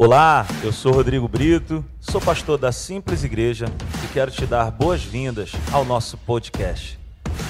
[0.00, 3.66] Olá, eu sou Rodrigo Brito, sou pastor da Simples Igreja
[4.04, 6.96] e quero te dar boas-vindas ao nosso podcast.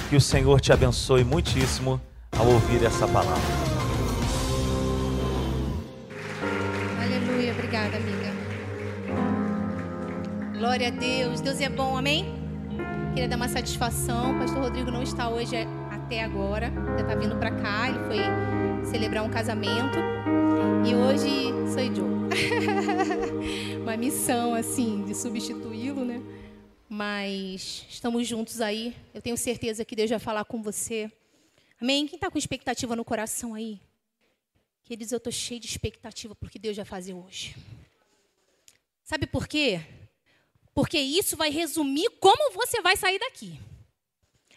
[0.09, 2.01] Que o Senhor te abençoe muitíssimo
[2.35, 3.43] ao ouvir essa palavra.
[7.03, 8.33] Aleluia, obrigada, amiga.
[10.59, 12.35] Glória a Deus, Deus é bom, amém?
[13.13, 15.55] Queria dar uma satisfação, o pastor Rodrigo não está hoje
[15.91, 19.99] até agora, já está vindo para cá, ele foi celebrar um casamento
[20.87, 22.09] e hoje sou eu.
[23.83, 26.23] uma missão assim de substituí-lo, né?
[26.89, 28.97] Mas estamos juntos aí.
[29.13, 31.13] Eu tenho certeza que Deus vai falar com você.
[31.81, 32.07] Amém?
[32.07, 33.81] Quem está com expectativa no coração aí?
[34.83, 37.55] Queridos, eu estou cheio de expectativa porque Deus vai fazer hoje.
[39.05, 39.81] Sabe por quê?
[40.75, 43.61] Porque isso vai resumir como você vai sair daqui.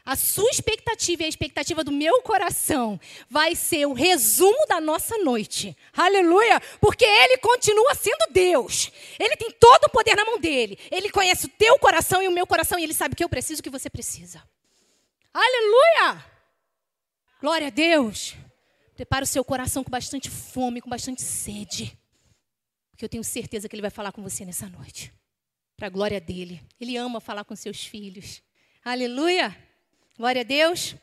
[0.03, 5.17] A sua expectativa e a expectativa do meu coração vai ser o resumo da nossa
[5.19, 5.77] noite.
[5.93, 6.59] Aleluia!
[6.79, 8.91] Porque Ele continua sendo Deus.
[9.19, 10.79] Ele tem todo o poder na mão dele.
[10.89, 13.59] Ele conhece o teu coração e o meu coração e Ele sabe que eu preciso
[13.59, 14.41] e o que você precisa.
[15.31, 16.25] Aleluia!
[17.39, 18.35] Glória a Deus.
[18.95, 21.95] Prepara o seu coração com bastante fome, com bastante sede.
[22.89, 25.13] Porque eu tenho certeza que Ele vai falar com você nessa noite.
[25.77, 26.59] Para a glória dele.
[26.79, 28.41] Ele ama falar com seus filhos.
[28.83, 29.55] Aleluia!
[30.17, 30.95] Glória a Deus.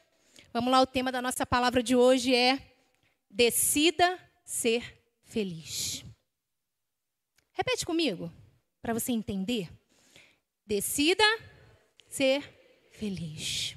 [0.52, 2.60] Vamos lá, o tema da nossa palavra de hoje é
[3.30, 4.82] Decida ser
[5.24, 6.04] feliz.
[7.52, 8.32] Repete comigo,
[8.80, 9.70] para você entender.
[10.64, 11.24] Decida
[12.08, 12.42] ser
[12.92, 13.76] feliz.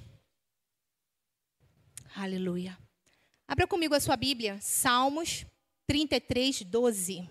[2.15, 2.77] Aleluia.
[3.47, 5.45] Abra comigo a sua Bíblia, Salmos
[5.87, 7.29] 33, 12.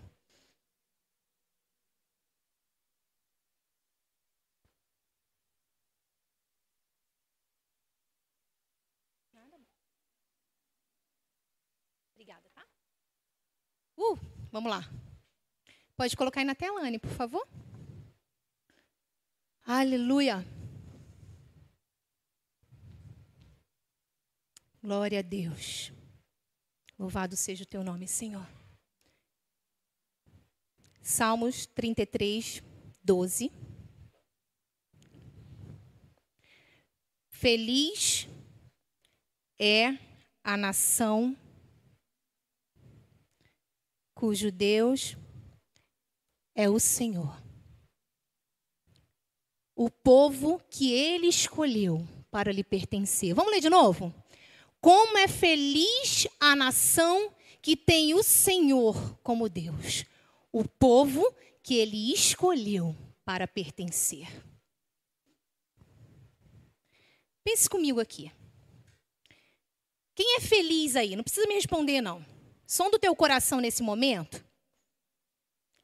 [14.01, 14.19] Uh,
[14.51, 14.89] vamos lá.
[15.97, 17.47] Pode colocar aí na tela, Anne, por favor.
[19.67, 20.45] Aleluia.
[24.83, 25.93] Glória a Deus.
[26.99, 28.47] Louvado seja o teu nome, Senhor.
[31.03, 32.63] Salmos 33,
[33.03, 33.53] 12.
[37.29, 38.29] Feliz
[39.59, 39.99] é
[40.43, 41.37] a nação
[44.21, 45.17] cujo Deus
[46.55, 47.43] é o Senhor.
[49.75, 53.33] O povo que ele escolheu para lhe pertencer.
[53.33, 54.15] Vamos ler de novo?
[54.79, 60.05] Como é feliz a nação que tem o Senhor como Deus.
[60.53, 61.25] O povo
[61.63, 62.95] que ele escolheu
[63.25, 64.29] para pertencer.
[67.43, 68.31] Pense comigo aqui.
[70.15, 71.17] Quem é feliz aí?
[71.17, 72.23] Não precisa me responder, não
[72.71, 74.45] som do teu coração nesse momento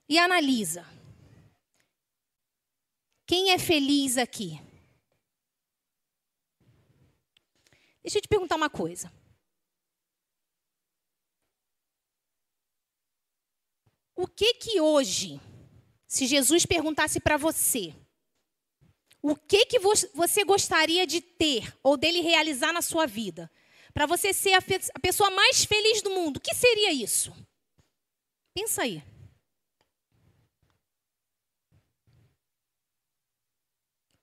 [0.09, 0.87] e analisa.
[3.27, 4.53] Quem é feliz aqui?
[8.05, 9.13] Deixa eu te perguntar uma coisa.
[14.15, 15.41] O que que hoje,
[16.07, 17.93] se Jesus perguntasse para você,
[19.21, 23.51] o que que você gostaria de ter ou dele realizar na sua vida?
[23.97, 24.59] Para você ser a,
[24.95, 27.33] a pessoa mais feliz do mundo, o que seria isso?
[28.53, 28.99] Pensa aí.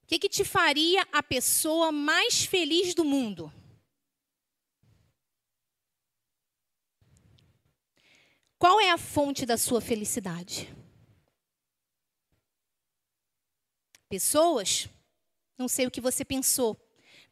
[0.03, 3.51] O que, que te faria a pessoa mais feliz do mundo?
[8.59, 10.71] Qual é a fonte da sua felicidade?
[14.07, 14.87] Pessoas?
[15.57, 16.79] Não sei o que você pensou.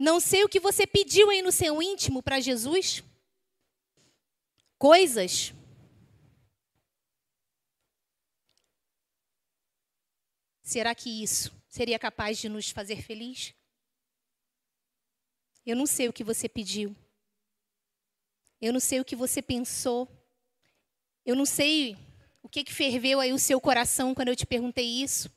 [0.01, 3.03] Não sei o que você pediu aí no seu íntimo para Jesus.
[4.75, 5.53] Coisas.
[10.63, 13.53] Será que isso seria capaz de nos fazer feliz?
[15.63, 16.95] Eu não sei o que você pediu.
[18.59, 20.09] Eu não sei o que você pensou.
[21.23, 21.95] Eu não sei
[22.41, 25.29] o que, que ferveu aí o seu coração quando eu te perguntei isso.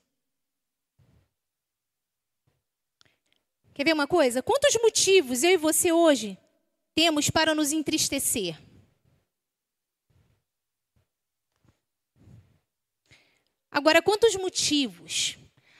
[3.74, 4.40] Quer ver uma coisa?
[4.40, 6.38] Quantos motivos eu e você hoje
[6.94, 8.56] temos para nos entristecer?
[13.68, 15.36] Agora, quantos motivos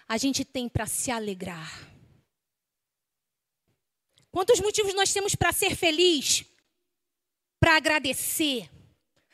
[0.08, 1.88] a gente tem para se alegrar?
[4.32, 6.44] Quantos motivos nós temos para ser feliz,
[7.60, 8.68] para agradecer,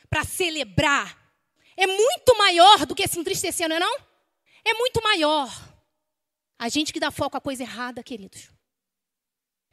[0.07, 1.33] para celebrar?
[1.75, 3.97] É muito maior do que se entristecer, não é não?
[4.63, 5.70] É muito maior.
[6.61, 8.51] A gente que dá foco à coisa errada, queridos.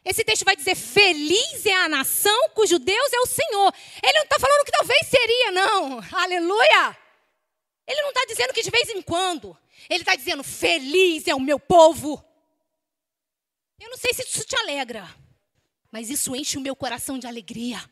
[0.02, 3.74] Esse texto vai dizer: Feliz é a nação cujo Deus é o Senhor.
[4.02, 6.00] Ele não está falando que talvez seria, não.
[6.18, 6.96] Aleluia!
[7.86, 9.54] Ele não está dizendo que de vez em quando.
[9.90, 12.24] Ele está dizendo: feliz é o meu povo.
[13.78, 15.14] Eu não sei se isso te alegra,
[15.92, 17.84] mas isso enche o meu coração de alegria.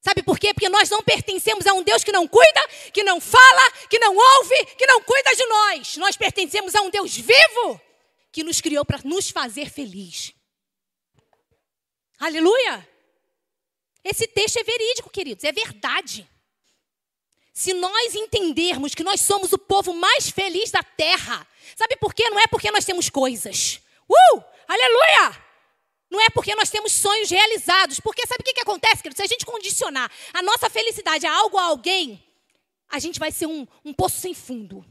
[0.00, 0.54] Sabe por quê?
[0.54, 4.16] Porque nós não pertencemos a um Deus que não cuida, que não fala, que não
[4.16, 5.96] ouve, que não cuida de nós.
[5.98, 7.80] Nós pertencemos a um Deus vivo
[8.32, 10.32] que nos criou para nos fazer feliz.
[12.18, 12.88] Aleluia!
[14.02, 16.28] Esse texto é verídico, queridos, é verdade.
[17.52, 21.46] Se nós entendermos que nós somos o povo mais feliz da terra,
[21.76, 22.30] sabe por quê?
[22.30, 23.80] Não é porque nós temos coisas.
[24.08, 24.42] Uh!
[24.66, 25.49] Aleluia!
[26.10, 28.00] Não é porque nós temos sonhos realizados.
[28.00, 29.16] Porque sabe o que, que acontece, querido?
[29.16, 32.22] Se a gente condicionar a nossa felicidade a algo a alguém,
[32.88, 34.84] a gente vai ser um, um poço sem fundo.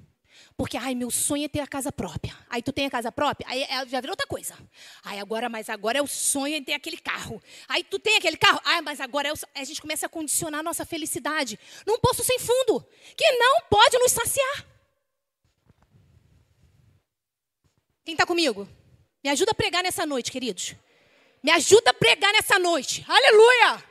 [0.56, 2.36] Porque, ai, meu sonho é ter a casa própria.
[2.50, 4.58] Aí tu tem a casa própria, aí é, já virou outra coisa.
[5.04, 7.42] Ai, agora, mas agora é o sonho em ter aquele carro.
[7.68, 10.60] Aí tu tem aquele carro, ai, mas agora é o, a gente começa a condicionar
[10.60, 11.58] a nossa felicidade
[11.88, 12.86] num poço sem fundo,
[13.16, 14.66] que não pode nos saciar.
[18.04, 18.68] Quem está comigo?
[19.24, 20.76] Me ajuda a pregar nessa noite, queridos.
[21.42, 23.06] Me ajuda a pregar nessa noite.
[23.08, 23.84] Aleluia!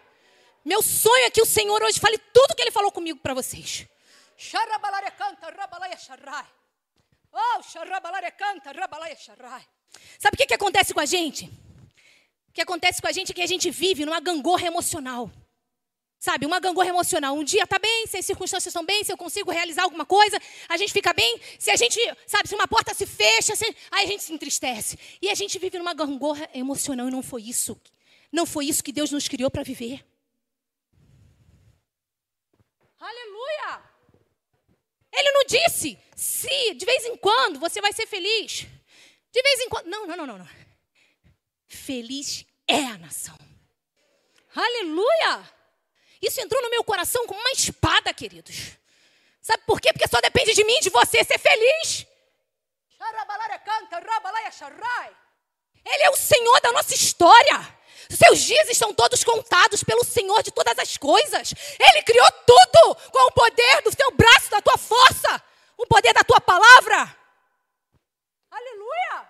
[0.65, 3.87] Meu sonho é que o Senhor hoje fale tudo que Ele falou comigo para vocês.
[7.33, 7.62] Oh,
[10.19, 11.47] Sabe o que, que acontece com a gente?
[12.49, 15.31] O que acontece com a gente é que a gente vive numa gangorra emocional.
[16.19, 17.37] Sabe, uma gangorra emocional.
[17.37, 20.41] Um dia está bem, se as circunstâncias estão bem, se eu consigo realizar alguma coisa,
[20.69, 21.41] a gente fica bem.
[21.59, 24.99] Se a gente, sabe, se uma porta se fecha, se, aí a gente se entristece.
[25.23, 27.81] E a gente vive numa gangorra emocional e não foi isso.
[28.32, 30.05] Não foi isso que Deus nos criou para viver.
[32.99, 33.81] Aleluia!
[35.12, 38.67] Ele não disse se de vez em quando você vai ser feliz.
[39.31, 39.87] De vez em quando.
[39.87, 40.38] Não, não, não, não.
[40.38, 40.49] não.
[41.69, 43.38] Feliz é a nação.
[44.53, 45.57] Aleluia!
[46.20, 48.76] Isso entrou no meu coração como uma espada, queridos.
[49.41, 49.93] Sabe por quê?
[49.93, 52.06] Porque só depende de mim de você ser feliz.
[55.85, 57.79] Ele é o Senhor da nossa história.
[58.11, 61.55] Seus dias estão todos contados pelo Senhor de todas as coisas.
[61.79, 65.43] Ele criou tudo com o poder do seu braço, da tua força,
[65.76, 67.17] o poder da tua palavra.
[68.50, 69.29] Aleluia!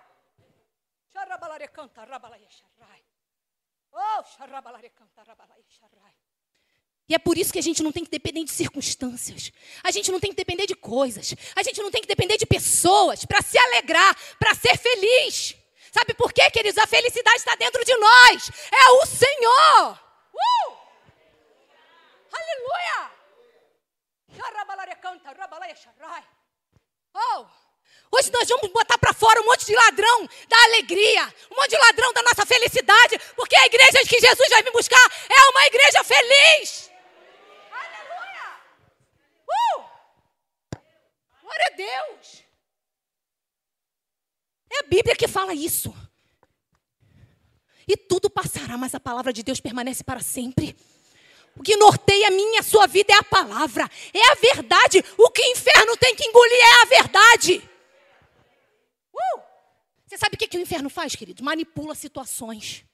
[3.91, 4.23] Oh,
[7.09, 9.51] e é por isso que a gente não tem que depender de circunstâncias.
[9.83, 11.33] A gente não tem que depender de coisas.
[11.55, 15.55] A gente não tem que depender de pessoas para se alegrar, para ser feliz.
[15.91, 16.77] Sabe por quê, queridos?
[16.77, 18.51] A felicidade está dentro de nós.
[18.71, 19.99] É o Senhor.
[20.35, 20.77] Uh!
[22.31, 23.11] Aleluia!
[27.15, 27.45] Oh!
[28.11, 31.77] Hoje nós vamos botar para fora um monte de ladrão da alegria, um monte de
[31.77, 36.03] ladrão da nossa felicidade, porque a igreja que Jesus vai me buscar é uma igreja
[36.03, 36.88] feliz.
[41.41, 42.43] Glória a Deus.
[44.71, 45.93] É a Bíblia que fala isso.
[47.87, 50.75] E tudo passará, mas a palavra de Deus permanece para sempre.
[51.55, 55.03] O que norteia a minha e a sua vida é a palavra, é a verdade.
[55.17, 57.69] O que o inferno tem que engolir é a verdade.
[59.11, 59.41] Uh!
[60.05, 61.43] Você sabe o que, que o inferno faz, querido?
[61.43, 62.85] Manipula situações.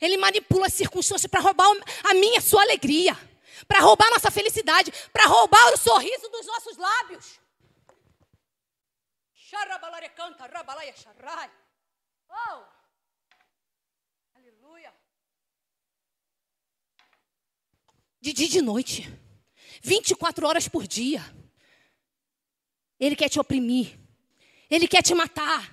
[0.00, 1.66] Ele manipula as circunstâncias para roubar
[2.04, 3.16] a minha a sua alegria
[3.66, 7.40] para roubar nossa felicidade, para roubar o sorriso dos nossos lábios.
[12.28, 12.64] Oh!
[14.36, 14.94] Aleluia.
[18.20, 19.08] De dia e de noite.
[19.82, 21.20] 24 horas por dia.
[22.98, 23.98] Ele quer te oprimir.
[24.70, 25.68] Ele quer te matar.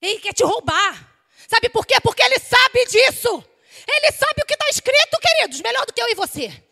[0.00, 1.10] Ele quer te roubar.
[1.48, 2.00] Sabe por quê?
[2.00, 3.44] Porque ele sabe disso.
[3.88, 6.69] Ele sabe o que está escrito, queridos, melhor do que eu e você.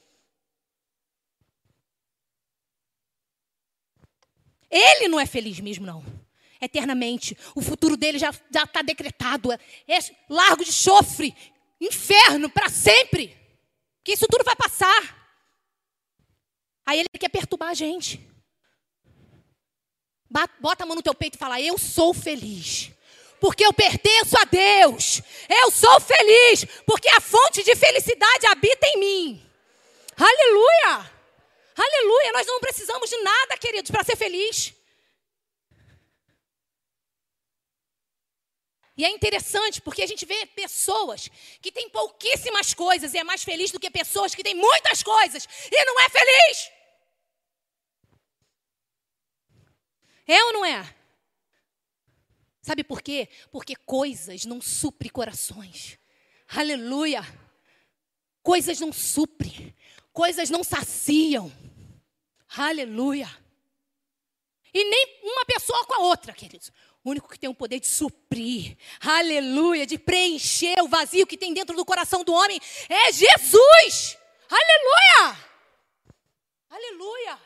[4.70, 6.04] Ele não é feliz mesmo, não.
[6.60, 7.36] Eternamente.
[7.54, 9.52] O futuro dele já está decretado.
[9.52, 9.98] É,
[10.28, 11.34] largo de chofre,
[11.80, 13.36] inferno para sempre.
[14.04, 15.16] Que isso tudo vai passar.
[16.84, 18.20] Aí ele quer perturbar a gente.
[20.60, 22.90] Bota a mão no teu peito e fala: Eu sou feliz.
[23.40, 25.22] Porque eu pertenço a Deus.
[25.48, 26.64] Eu sou feliz.
[26.84, 29.46] Porque a fonte de felicidade habita em mim.
[30.16, 31.17] Aleluia!
[31.80, 34.74] Aleluia, nós não precisamos de nada, queridos, para ser feliz.
[38.96, 41.30] E é interessante porque a gente vê pessoas
[41.62, 45.46] que têm pouquíssimas coisas e é mais feliz do que pessoas que têm muitas coisas
[45.70, 46.72] e não é feliz.
[50.26, 50.94] É ou não é?
[52.60, 53.28] Sabe por quê?
[53.52, 55.96] Porque coisas não supre corações.
[56.48, 57.22] Aleluia.
[58.42, 59.76] Coisas não supre,
[60.12, 61.52] coisas não saciam.
[62.56, 63.28] Aleluia.
[64.72, 66.70] E nem uma pessoa com a outra, queridos.
[67.04, 71.54] O único que tem o poder de suprir, aleluia, de preencher o vazio que tem
[71.54, 74.18] dentro do coração do homem é Jesus.
[74.50, 75.38] Aleluia!
[76.70, 77.38] Aleluia!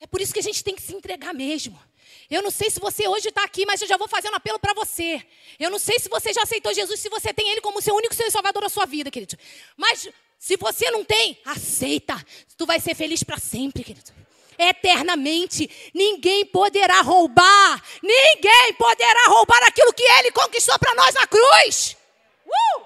[0.00, 1.80] É por isso que a gente tem que se entregar mesmo.
[2.28, 4.58] Eu não sei se você hoje está aqui, mas eu já vou fazer um apelo
[4.58, 5.24] para você.
[5.58, 8.14] Eu não sei se você já aceitou Jesus, se você tem Ele como seu único
[8.14, 9.36] Senhor e Salvador da sua vida, querido.
[9.76, 10.08] Mas
[10.42, 12.20] se você não tem, aceita.
[12.56, 14.10] Tu vai ser feliz para sempre, querido.
[14.58, 15.70] Eternamente.
[15.94, 17.80] Ninguém poderá roubar.
[18.02, 21.96] Ninguém poderá roubar aquilo que Ele conquistou para nós na cruz.
[22.44, 22.84] Uh!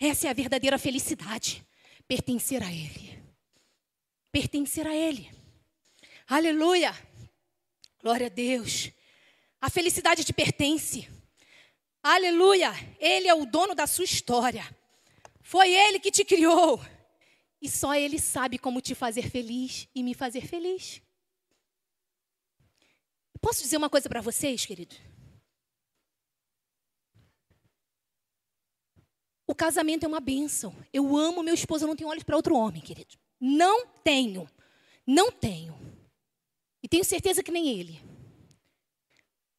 [0.00, 1.62] Essa é a verdadeira felicidade.
[2.08, 3.22] Pertencer a Ele.
[4.32, 5.30] Pertencer a Ele.
[6.26, 6.96] Aleluia.
[8.02, 8.90] Glória a Deus.
[9.60, 11.06] A felicidade te pertence.
[12.02, 12.72] Aleluia.
[12.98, 14.64] Ele é o dono da sua história.
[15.44, 16.80] Foi Ele que te criou.
[17.60, 21.02] E só Ele sabe como te fazer feliz e me fazer feliz.
[23.40, 24.96] Posso dizer uma coisa para vocês, querido?
[29.46, 30.74] O casamento é uma bênção.
[30.90, 33.14] Eu amo meu esposo, eu não tenho olhos para outro homem, querido.
[33.38, 34.48] Não tenho.
[35.06, 35.78] Não tenho.
[36.82, 38.00] E tenho certeza que nem ele.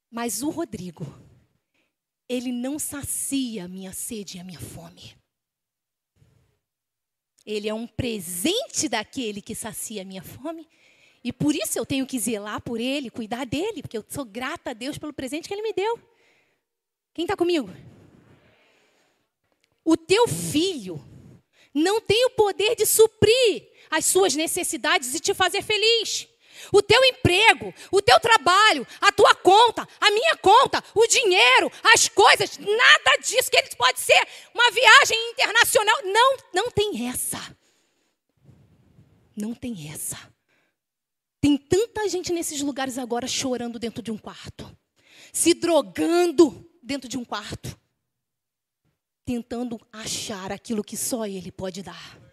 [0.09, 1.05] Mas o Rodrigo,
[2.27, 5.15] ele não sacia a minha sede e a minha fome.
[7.45, 10.67] Ele é um presente daquele que sacia a minha fome.
[11.23, 14.71] E por isso eu tenho que zelar por ele, cuidar dele, porque eu sou grata
[14.71, 15.99] a Deus pelo presente que ele me deu.
[17.13, 17.69] Quem está comigo?
[19.83, 21.03] O teu filho
[21.73, 26.27] não tem o poder de suprir as suas necessidades e te fazer feliz.
[26.71, 32.07] O teu emprego, o teu trabalho, a tua conta, a minha conta, o dinheiro, as
[32.09, 35.95] coisas, nada disso que ele pode ser uma viagem internacional.
[36.03, 37.39] Não, não tem essa.
[39.35, 40.17] Não tem essa.
[41.41, 44.75] Tem tanta gente nesses lugares agora chorando dentro de um quarto,
[45.31, 47.77] se drogando dentro de um quarto,
[49.23, 52.24] tentando achar aquilo que só ele pode dar.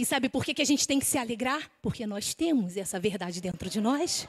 [0.00, 1.70] E sabe por que, que a gente tem que se alegrar?
[1.82, 4.26] Porque nós temos essa verdade dentro de nós.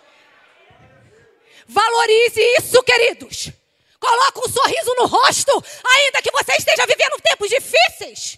[1.66, 3.52] Valorize isso, queridos.
[3.98, 8.38] Coloque um sorriso no rosto, ainda que você esteja vivendo tempos difíceis.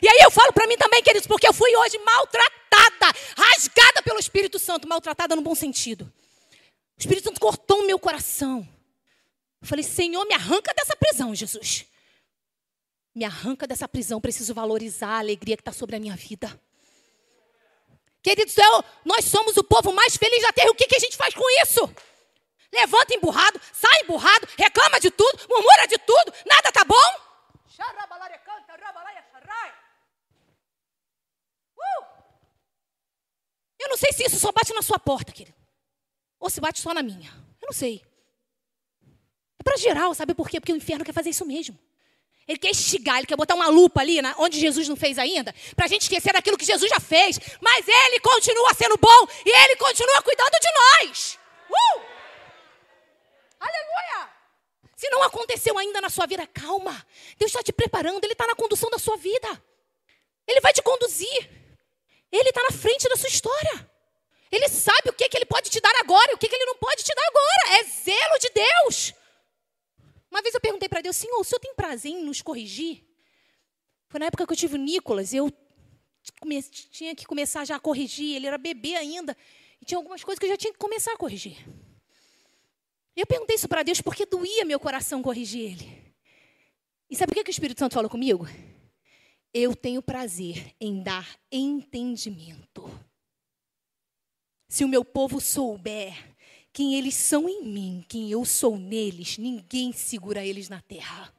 [0.00, 4.18] E aí eu falo para mim também, queridos, porque eu fui hoje maltratada, rasgada pelo
[4.18, 6.10] Espírito Santo, maltratada no bom sentido.
[6.96, 8.66] O Espírito Santo cortou o meu coração.
[9.60, 11.84] Eu falei, Senhor, me arranca dessa prisão, Jesus.
[13.18, 16.48] Me arranca dessa prisão, preciso valorizar a alegria que está sobre a minha vida.
[18.22, 20.70] Querido céu, nós somos o povo mais feliz da terra.
[20.70, 21.92] O que, que a gente faz com isso?
[22.72, 26.94] Levanta emburrado, sai emburrado, reclama de tudo, murmura de tudo, nada tá bom?
[31.76, 32.04] Uh!
[33.80, 35.58] Eu não sei se isso só bate na sua porta, querido.
[36.38, 37.30] Ou se bate só na minha.
[37.60, 38.00] Eu não sei.
[39.58, 40.60] É para geral, sabe por quê?
[40.60, 41.76] Porque o inferno quer fazer isso mesmo.
[42.48, 45.54] Ele quer estigar, ele quer botar uma lupa ali, na, onde Jesus não fez ainda,
[45.76, 47.38] para a gente esquecer daquilo que Jesus já fez.
[47.60, 51.38] Mas ele continua sendo bom e ele continua cuidando de nós.
[51.68, 52.00] Uh!
[53.60, 54.30] Aleluia!
[54.96, 57.06] Se não aconteceu ainda na sua vida, calma.
[57.38, 59.62] Deus está te preparando, Ele está na condução da sua vida.
[60.46, 61.50] Ele vai te conduzir.
[62.32, 63.88] Ele está na frente da sua história.
[64.50, 66.64] Ele sabe o que, que Ele pode te dar agora e o que, que Ele
[66.64, 67.78] não pode te dar agora.
[67.78, 69.14] É zelo de Deus.
[70.30, 73.04] Uma vez eu perguntei para Deus, Senhor, o Senhor tem prazer em nos corrigir?
[74.08, 75.52] Foi na época que eu tive o Nicolas, eu
[76.90, 79.36] tinha que começar já a corrigir, ele era bebê ainda,
[79.80, 81.56] e tinha algumas coisas que eu já tinha que começar a corrigir.
[83.16, 86.14] Eu perguntei isso para Deus porque doía meu coração corrigir ele.
[87.10, 88.46] E sabe o que, que o Espírito Santo falou comigo?
[89.52, 92.88] Eu tenho prazer em dar entendimento.
[94.68, 96.14] Se o meu povo souber
[96.78, 101.34] quem eles são em mim, quem eu sou neles, ninguém segura eles na terra.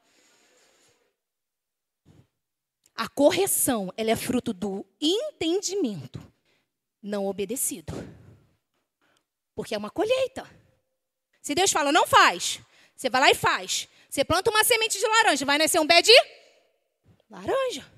[2.94, 6.20] A correção, ela é fruto do entendimento
[7.02, 7.94] não obedecido.
[9.54, 10.46] Porque é uma colheita.
[11.40, 12.60] Se Deus fala, não faz,
[12.94, 13.88] você vai lá e faz.
[14.10, 16.12] Você planta uma semente de laranja, vai nascer um pé de
[17.30, 17.90] laranja.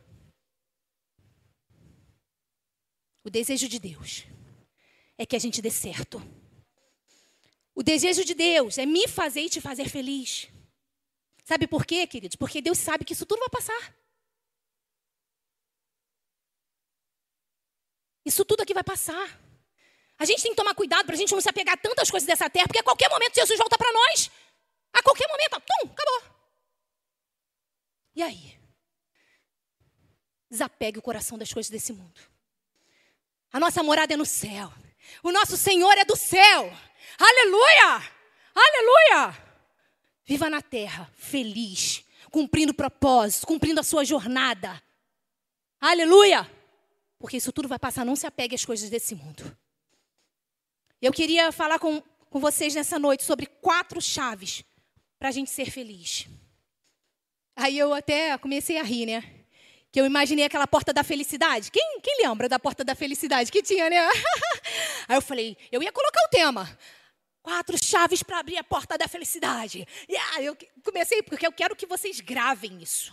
[3.25, 4.27] O desejo de Deus
[5.19, 6.23] é que a gente dê certo.
[7.75, 10.49] O desejo de Deus é me fazer e te fazer feliz.
[11.45, 12.37] Sabe por quê, queridos?
[12.37, 13.95] Porque Deus sabe que isso tudo vai passar.
[18.25, 19.41] Isso tudo aqui vai passar.
[20.19, 22.27] A gente tem que tomar cuidado para a gente não se apegar a tantas coisas
[22.27, 24.31] dessa terra, porque a qualquer momento Jesus volta para nós.
[24.93, 26.23] A qualquer momento, tum, acabou.
[28.15, 28.59] E aí?
[30.49, 32.21] Desapegue o coração das coisas desse mundo.
[33.53, 34.73] A nossa morada é no céu.
[35.23, 36.73] O nosso Senhor é do céu.
[37.19, 38.11] Aleluia!
[38.55, 39.37] Aleluia!
[40.25, 44.83] Viva na terra, feliz, cumprindo o propósito, cumprindo a sua jornada.
[45.81, 46.49] Aleluia!
[47.19, 49.57] Porque isso tudo vai passar, não se apegue às coisas desse mundo.
[51.01, 54.65] Eu queria falar com, com vocês nessa noite sobre quatro chaves
[55.19, 56.27] para a gente ser feliz.
[57.55, 59.23] Aí eu até comecei a rir, né?
[59.91, 61.71] Que eu imaginei aquela porta da felicidade.
[61.71, 64.09] Quem, quem lembra da porta da felicidade que tinha, né?
[65.09, 66.79] Aí eu falei, eu ia colocar o tema.
[67.43, 69.87] Quatro chaves para abrir a porta da felicidade.
[70.09, 73.13] E aí eu comecei, porque eu quero que vocês gravem isso.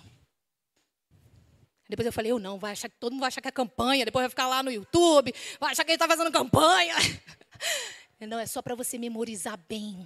[1.89, 4.21] Depois eu falei, eu não, vai achar todo mundo vai achar que é campanha, depois
[4.21, 6.95] vai ficar lá no YouTube, vai achar que ele está fazendo campanha.
[8.27, 10.05] Não, é só para você memorizar bem.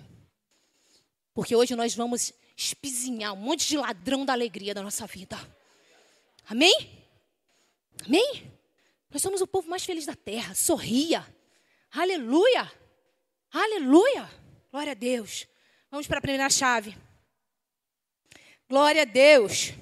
[1.34, 5.36] Porque hoje nós vamos espizinhar um monte de ladrão da alegria da nossa vida.
[6.48, 7.08] Amém?
[8.06, 8.52] Amém?
[9.10, 10.54] Nós somos o povo mais feliz da terra.
[10.54, 11.26] Sorria.
[11.94, 12.72] Aleluia.
[13.52, 14.28] Aleluia.
[14.72, 15.48] Glória a Deus.
[15.92, 16.98] Vamos para a primeira chave.
[18.68, 19.74] Glória a Deus.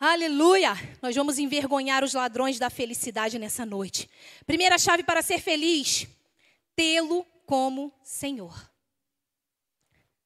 [0.00, 0.72] Aleluia!
[1.00, 4.10] Nós vamos envergonhar os ladrões da felicidade nessa noite.
[4.46, 6.08] Primeira chave para ser feliz:
[6.74, 8.68] tê-lo como Senhor.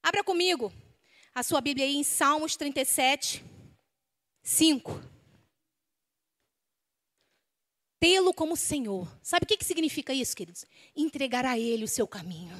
[0.01, 0.73] Abra comigo
[1.35, 3.43] a sua Bíblia aí em Salmos 37,
[4.41, 5.12] 5.
[8.03, 9.07] Tê-lo como Senhor.
[9.21, 10.65] Sabe o que, que significa isso, queridos?
[10.93, 12.51] Entregar a Ele o seu caminho.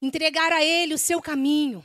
[0.00, 1.84] Entregar a Ele o seu caminho.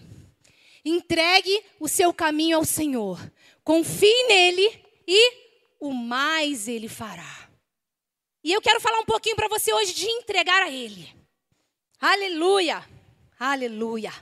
[0.85, 3.19] Entregue o seu caminho ao Senhor.
[3.63, 5.33] Confie nele e
[5.79, 7.49] o mais ele fará.
[8.43, 11.09] E eu quero falar um pouquinho para você hoje de entregar a ele.
[11.99, 12.87] Aleluia.
[13.39, 14.13] Aleluia.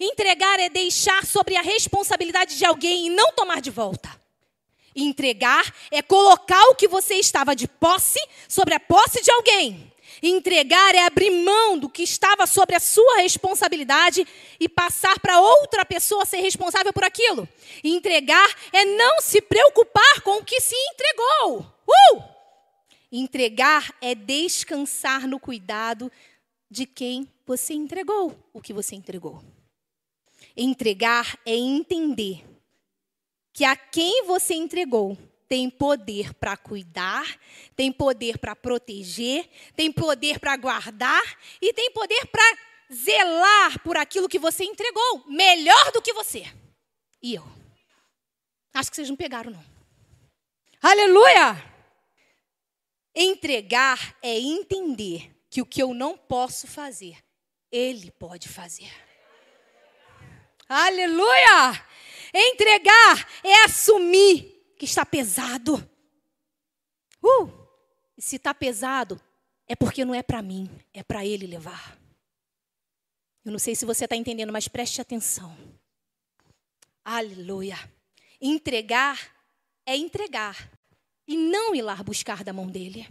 [0.00, 4.19] Entregar é deixar sobre a responsabilidade de alguém e não tomar de volta.
[4.94, 9.90] Entregar é colocar o que você estava de posse sobre a posse de alguém
[10.22, 14.26] Entregar é abrir mão do que estava sobre a sua responsabilidade
[14.58, 17.48] e passar para outra pessoa ser responsável por aquilo.
[17.82, 21.66] Entregar é não se preocupar com o que se entregou.
[21.86, 22.22] Uh!
[23.10, 26.12] Entregar é descansar no cuidado
[26.70, 29.42] de quem você entregou o que você entregou.
[30.56, 32.44] Entregar é entender
[33.52, 35.16] que a quem você entregou
[35.48, 37.26] tem poder para cuidar,
[37.74, 42.58] tem poder para proteger, tem poder para guardar e tem poder para
[42.92, 46.44] zelar por aquilo que você entregou, melhor do que você.
[47.20, 47.44] E eu.
[48.72, 49.64] Acho que vocês não pegaram, não.
[50.80, 51.62] Aleluia!
[53.12, 57.18] Entregar é entender que o que eu não posso fazer,
[57.72, 58.90] Ele pode fazer.
[60.68, 61.84] Aleluia!
[62.32, 65.76] Entregar é assumir que está pesado.
[67.22, 67.50] Uh!
[68.18, 69.20] Se está pesado,
[69.66, 71.98] é porque não é para mim, é para ele levar.
[73.44, 75.56] Eu não sei se você está entendendo, mas preste atenção.
[77.04, 77.76] Aleluia.
[78.40, 79.18] Entregar
[79.86, 80.70] é entregar
[81.26, 83.08] e não ir lá buscar da mão dele.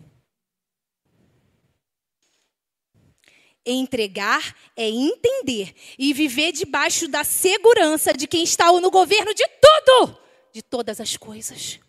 [3.71, 10.19] Entregar é entender e viver debaixo da segurança de quem está no governo de tudo
[10.51, 11.79] de todas as coisas.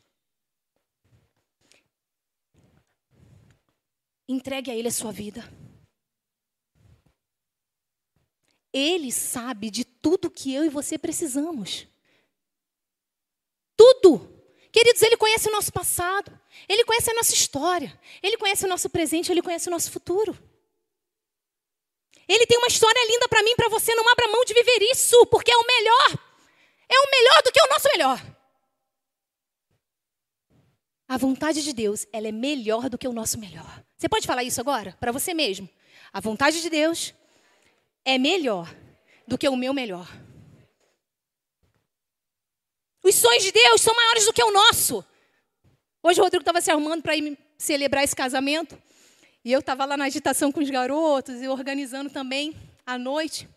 [4.28, 5.42] Entregue a Ele a sua vida.
[8.72, 11.86] Ele sabe de tudo que eu e você precisamos.
[13.76, 14.38] Tudo.
[14.70, 16.38] Queridos, Ele conhece o nosso passado,
[16.68, 20.38] Ele conhece a nossa história, Ele conhece o nosso presente, Ele conhece o nosso futuro.
[22.32, 23.92] Ele tem uma história linda para mim, para você.
[23.94, 26.18] Não abra mão de viver isso, porque é o melhor.
[26.88, 28.36] É o melhor do que o nosso melhor.
[31.08, 33.82] A vontade de Deus, ela é melhor do que o nosso melhor.
[33.98, 35.68] Você pode falar isso agora para você mesmo?
[36.12, 37.12] A vontade de Deus
[38.04, 38.72] é melhor
[39.26, 40.06] do que o meu melhor.
[43.02, 45.04] Os sonhos de Deus são maiores do que o nosso.
[46.00, 48.80] Hoje o Rodrigo estava se arrumando para ir celebrar esse casamento.
[49.44, 52.54] E eu estava lá na agitação com os garotos e organizando também
[52.86, 53.48] à noite.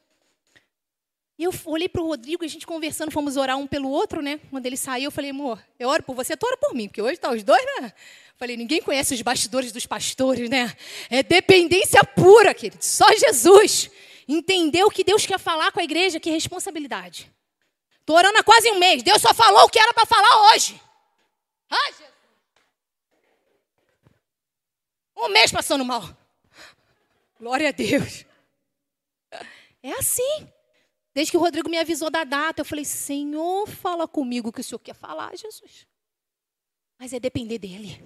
[1.37, 4.21] E eu olhei para o Rodrigo e a gente conversando, fomos orar um pelo outro,
[4.21, 4.39] né?
[4.49, 7.01] Quando ele saiu, eu falei, amor, eu oro por você, tu ora por mim, porque
[7.01, 7.91] hoje tá os dois, né?
[8.37, 10.73] Falei, ninguém conhece os bastidores dos pastores, né?
[11.09, 12.83] É dependência pura, querido.
[12.83, 13.89] Só Jesus.
[14.27, 17.31] Entendeu que Deus quer falar com a igreja, que responsabilidade.
[17.99, 19.01] Estou orando há quase um mês.
[19.01, 20.79] Deus só falou o que era para falar hoje.
[21.69, 22.13] Ai, Jesus.
[25.15, 26.01] Um mês passando mal.
[27.39, 28.25] Glória a Deus.
[29.81, 30.49] É assim.
[31.13, 34.61] Desde que o Rodrigo me avisou da data, eu falei: Senhor, fala comigo o que
[34.61, 35.87] o Senhor quer falar, Jesus.
[36.97, 38.03] mas é depender dele.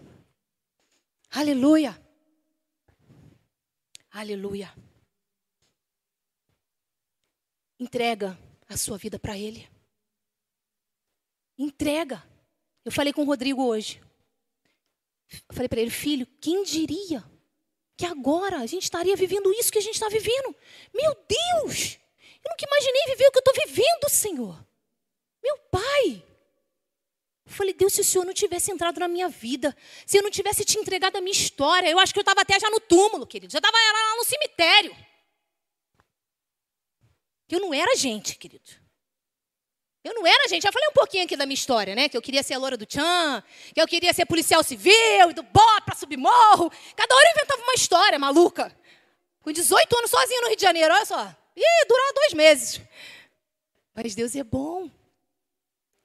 [1.30, 2.02] Aleluia.
[4.10, 4.74] Aleluia.
[7.80, 9.70] Entrega a sua vida para ele.
[11.58, 12.24] Entrega.
[12.84, 14.02] Eu falei com o Rodrigo hoje.
[15.52, 17.24] Falei para ele, filho, quem diria
[17.96, 20.56] que agora a gente estaria vivendo isso que a gente está vivendo?
[20.94, 21.98] Meu Deus!
[22.44, 24.68] Eu nunca imaginei viver o que eu estou vivendo, Senhor.
[25.44, 26.24] Meu Pai.
[27.46, 30.30] Eu falei, Deus, se o Senhor não tivesse entrado na minha vida, se eu não
[30.30, 33.26] tivesse te entregado a minha história, eu acho que eu estava até já no túmulo,
[33.26, 33.52] querido.
[33.52, 34.96] Já estava lá no cemitério.
[37.50, 38.87] Eu não era gente, querido.
[40.08, 40.63] Eu não era gente.
[40.63, 42.08] Já falei um pouquinho aqui da minha história, né?
[42.08, 43.43] Que eu queria ser a loura do Tchan,
[43.74, 46.72] que eu queria ser policial civil, do bó para subir morro.
[46.96, 48.74] Cada hora eu inventava uma história maluca.
[49.41, 51.36] Com 18 anos sozinho no Rio de Janeiro, olha só.
[51.58, 52.80] Ih, durou dois meses.
[53.93, 54.89] Mas Deus é bom.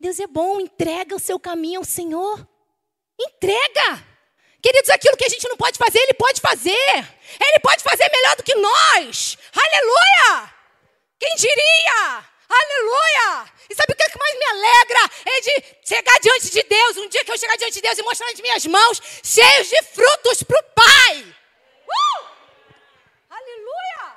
[0.00, 0.60] Deus é bom.
[0.60, 2.44] Entrega o seu caminho ao Senhor.
[3.20, 4.04] Entrega.
[4.60, 6.72] Queridos, aquilo que a gente não pode fazer, Ele pode fazer.
[7.40, 9.38] Ele pode fazer melhor do que nós.
[9.54, 10.52] Aleluia!
[11.20, 12.31] Quem diria?
[12.52, 13.50] Aleluia!
[13.70, 15.10] E sabe o que, é que mais me alegra?
[15.24, 18.02] É de chegar diante de Deus, um dia que eu chegar diante de Deus e
[18.02, 21.34] mostrar as minhas mãos cheios de frutos para o Pai.
[21.88, 22.26] Uh!
[23.30, 24.16] Aleluia!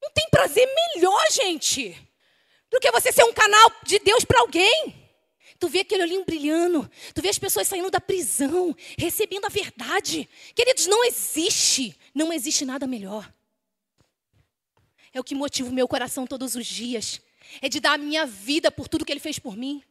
[0.00, 1.96] Não tem prazer melhor, gente,
[2.70, 5.02] do que você ser um canal de Deus para alguém.
[5.58, 10.28] Tu vê aquele olhinho brilhando, tu vê as pessoas saindo da prisão, recebendo a verdade.
[10.54, 13.34] Queridos, não existe, não existe nada melhor
[15.16, 17.22] é o que motiva o meu coração todos os dias.
[17.62, 19.82] É de dar a minha vida por tudo que Ele fez por mim.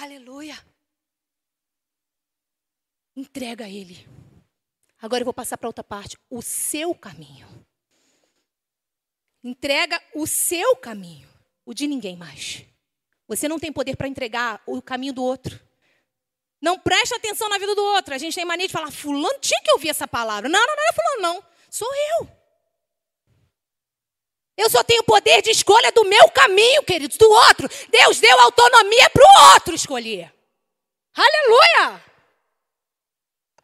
[0.00, 0.56] Aleluia.
[3.16, 4.08] Entrega a Ele.
[5.00, 6.16] Agora eu vou passar para outra parte.
[6.30, 7.48] O seu caminho.
[9.42, 11.28] Entrega o seu caminho.
[11.66, 12.64] O de ninguém mais.
[13.26, 15.58] Você não tem poder para entregar o caminho do outro.
[16.60, 18.14] Não preste atenção na vida do outro.
[18.14, 20.48] A gente tem mania de falar, fulano tinha que ouvir essa palavra.
[20.48, 21.44] Não, não, não é fulano, não.
[21.68, 21.88] Sou
[22.20, 22.43] eu.
[24.56, 27.68] Eu só tenho poder de escolha do meu caminho, queridos, do outro.
[27.90, 30.32] Deus deu autonomia para o outro escolher.
[31.14, 32.04] Aleluia!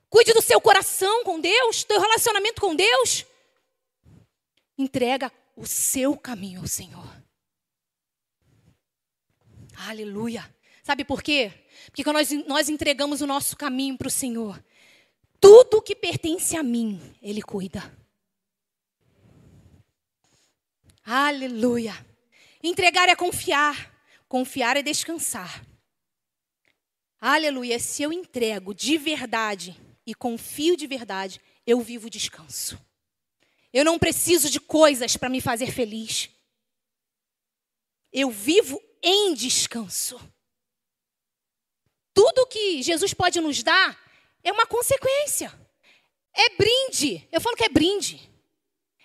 [0.08, 3.24] Cuide do seu coração com Deus, do relacionamento com Deus.
[4.76, 7.08] Entrega o seu caminho ao Senhor.
[9.88, 10.52] Aleluia.
[10.82, 11.52] Sabe por quê?
[11.86, 14.62] Porque quando nós, nós entregamos o nosso caminho para o Senhor,
[15.40, 17.99] tudo que pertence a mim, Ele cuida.
[21.02, 21.94] Aleluia.
[22.62, 23.94] Entregar é confiar,
[24.28, 25.64] confiar é descansar.
[27.20, 27.78] Aleluia.
[27.78, 32.78] Se eu entrego de verdade e confio de verdade, eu vivo descanso.
[33.72, 36.30] Eu não preciso de coisas para me fazer feliz.
[38.12, 40.18] Eu vivo em descanso.
[42.12, 43.98] Tudo que Jesus pode nos dar
[44.42, 45.52] é uma consequência.
[46.34, 47.26] É brinde.
[47.30, 48.29] Eu falo que é brinde.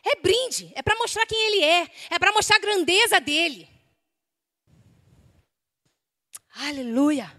[0.05, 3.67] É brinde, é para mostrar quem ele é, é para mostrar a grandeza dele.
[6.55, 7.31] Aleluia.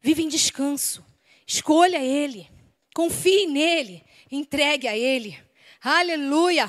[0.00, 1.04] Vive em descanso.
[1.46, 2.48] Escolha ele.
[2.94, 4.04] Confie nele.
[4.30, 5.38] Entregue a ele.
[5.80, 6.66] Aleluia.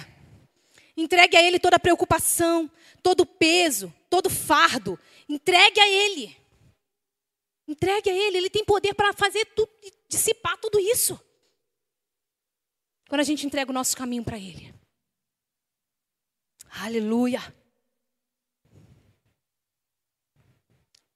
[0.96, 2.70] Entregue a ele toda a preocupação,
[3.02, 5.00] todo o peso, todo o fardo.
[5.30, 6.36] Entregue a ele.
[7.68, 8.38] Entregue a ele.
[8.38, 9.72] Ele tem poder para fazer tudo,
[10.08, 11.20] dissipar tudo isso.
[13.08, 14.77] Quando a gente entrega o nosso caminho para ele.
[16.70, 17.42] Aleluia.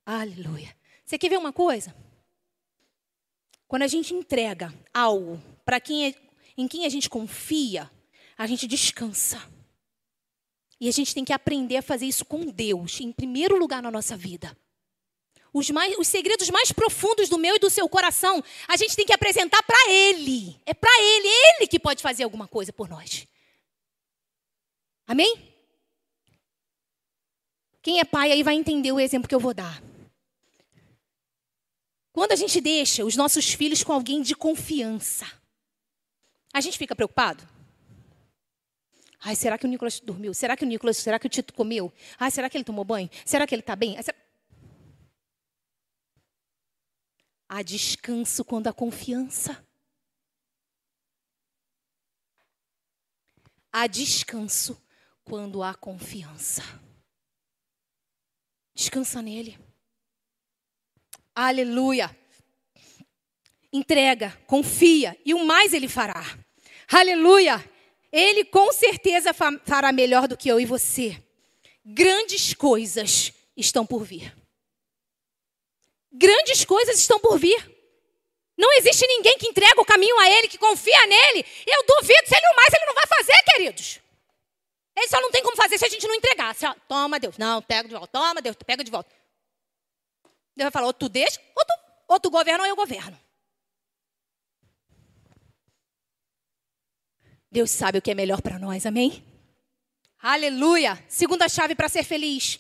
[0.06, 0.76] Aleluia.
[1.06, 1.96] Você quer ver uma coisa?
[3.68, 6.16] Quando a gente entrega algo para quem é,
[6.58, 7.90] em quem a gente confia,
[8.38, 9.42] a gente descansa.
[10.80, 13.92] E a gente tem que aprender a fazer isso com Deus, em primeiro lugar na
[13.92, 14.58] nossa vida.
[15.54, 19.06] Os, mais, os segredos mais profundos do meu e do seu coração, a gente tem
[19.06, 20.60] que apresentar para Ele.
[20.66, 23.28] É para Ele, Ele que pode fazer alguma coisa por nós.
[25.08, 25.52] Amém?
[27.82, 29.82] Quem é pai aí vai entender o exemplo que eu vou dar.
[32.14, 35.26] Quando a gente deixa os nossos filhos com alguém de confiança,
[36.54, 37.48] a gente fica preocupado?
[39.20, 40.34] Ai, será que o Nicolas dormiu?
[40.34, 41.94] Será que o Nicolas, será que o Tito comeu?
[42.20, 43.10] Ai, será que ele tomou banho?
[43.26, 43.96] Será que ele está bem?
[47.48, 49.66] Há descanso quando há confiança.
[53.72, 54.82] Há descanso
[55.32, 56.62] quando há confiança.
[58.76, 59.58] Descansa nele.
[61.34, 62.14] Aleluia.
[63.72, 66.22] Entrega, confia e o mais ele fará.
[66.86, 67.64] Aleluia.
[68.12, 71.24] Ele com certeza fará melhor do que eu e você.
[71.86, 74.36] Grandes coisas estão por vir.
[76.12, 77.74] Grandes coisas estão por vir.
[78.58, 81.46] Não existe ninguém que entrega o caminho a Ele, que confia nele.
[81.66, 84.01] Eu duvido se Ele não mais, Ele não vai fazer, queridos.
[85.02, 86.52] Ele só não tem como fazer se a gente não entregar.
[86.52, 87.36] Assim, ó, toma, Deus.
[87.36, 88.08] Não, pega de volta.
[88.08, 89.10] Toma, Deus, pega de volta.
[90.56, 91.74] Deus vai falar, ou tu deixa, ou tu,
[92.08, 93.20] ou tu governa ou eu governo.
[97.52, 99.26] Deus sabe o que é melhor para nós, amém?
[100.22, 101.04] Aleluia!
[101.08, 102.60] Segunda chave para ser feliz.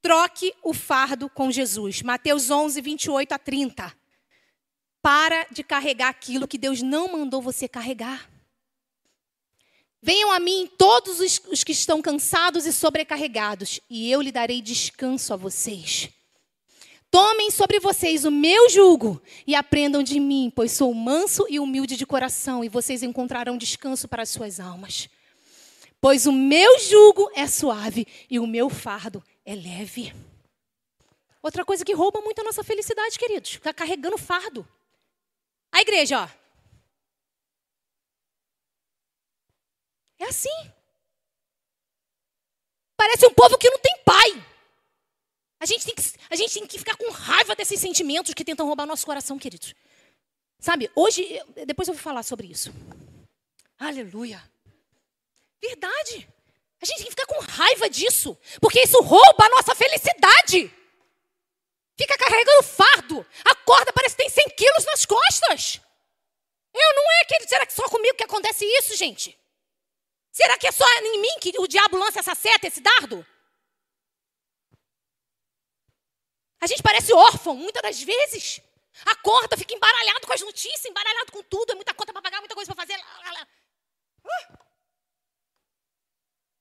[0.00, 2.00] Troque o fardo com Jesus.
[2.00, 3.94] Mateus 11, 28 a 30.
[5.02, 8.31] Para de carregar aquilo que Deus não mandou você carregar.
[10.04, 15.32] Venham a mim todos os, que estão cansados e sobrecarregados, e eu lhe darei descanso
[15.32, 16.10] a vocês.
[17.08, 21.96] Tomem sobre vocês o meu jugo e aprendam de mim, pois sou manso e humilde
[21.96, 25.08] de coração, e vocês encontrarão descanso para as suas almas.
[26.00, 30.12] Pois o meu jugo é suave e o meu fardo é leve.
[31.40, 34.66] Outra coisa que rouba muito a nossa felicidade, queridos, ficar carregando fardo.
[35.70, 36.41] A igreja, ó.
[40.22, 40.72] É assim.
[42.96, 44.46] Parece um povo que não tem pai.
[45.58, 48.66] A gente tem que, a gente tem que ficar com raiva desses sentimentos que tentam
[48.66, 49.74] roubar nosso coração, queridos.
[50.60, 52.72] Sabe, hoje, depois eu vou falar sobre isso.
[53.76, 54.40] Aleluia.
[55.60, 56.28] Verdade.
[56.80, 60.72] A gente tem que ficar com raiva disso, porque isso rouba a nossa felicidade.
[61.96, 63.26] Fica carregando fardo.
[63.44, 65.80] Acorda, parece que tem 100 quilos nas costas.
[66.72, 67.48] Eu não é aquele.
[67.48, 69.36] Será que só comigo que acontece isso, gente?
[70.32, 73.24] Será que é só em mim que o diabo lança essa seta, esse dardo?
[76.58, 78.60] A gente parece órfão, muitas das vezes.
[79.04, 82.54] Acorda, fica embaralhado com as notícias, embaralhado com tudo, é muita conta para pagar, muita
[82.54, 82.98] coisa para fazer.
[84.24, 84.58] Uh!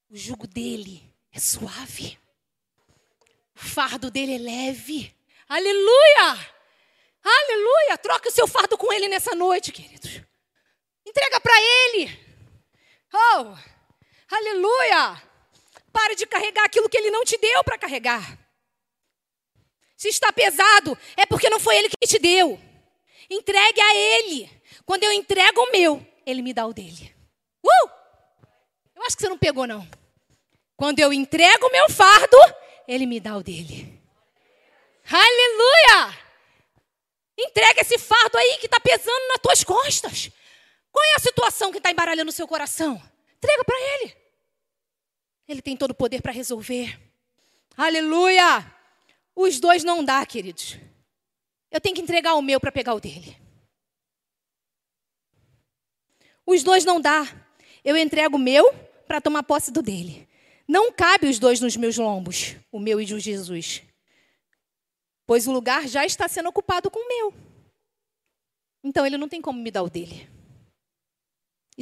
[0.09, 2.19] O jugo dele é suave.
[3.55, 5.15] O fardo dele é leve.
[5.47, 6.55] Aleluia!
[7.23, 7.97] Aleluia!
[7.97, 10.21] Troca o seu fardo com ele nessa noite, queridos.
[11.05, 12.30] Entrega para ele.
[13.13, 13.55] Oh!
[14.33, 15.21] Aleluia!
[15.91, 18.37] Pare de carregar aquilo que ele não te deu para carregar.
[19.97, 22.59] Se está pesado, é porque não foi ele que te deu.
[23.29, 24.49] Entregue a ele.
[24.85, 27.13] Quando eu entrego o meu, ele me dá o dele.
[27.63, 27.89] Uh!
[28.95, 29.87] Eu acho que você não pegou, não.
[30.75, 32.37] Quando eu entrego o meu fardo,
[32.87, 34.01] ele me dá o dele.
[35.09, 36.17] Aleluia!
[37.37, 40.31] Entrega esse fardo aí que está pesando nas tuas costas.
[40.91, 43.01] Qual é a situação que está embaralhando o seu coração?
[43.37, 44.15] Entrega para ele.
[45.47, 46.99] Ele tem todo o poder para resolver.
[47.75, 48.65] Aleluia!
[49.35, 50.77] Os dois não dá, queridos.
[51.69, 53.37] Eu tenho que entregar o meu para pegar o dele.
[56.45, 57.23] Os dois não dá.
[57.83, 58.73] Eu entrego o meu
[59.07, 60.27] para tomar posse do dele.
[60.67, 63.83] Não cabe os dois nos meus lombos, o meu e o de Jesus.
[65.25, 67.33] Pois o lugar já está sendo ocupado com o meu.
[68.83, 70.30] Então ele não tem como me dar o dele.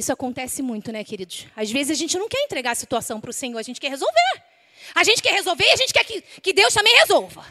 [0.00, 1.46] Isso acontece muito, né, queridos?
[1.54, 3.90] Às vezes a gente não quer entregar a situação para o Senhor, a gente quer
[3.90, 4.42] resolver.
[4.94, 7.44] A gente quer resolver e a gente quer que, que Deus também resolva.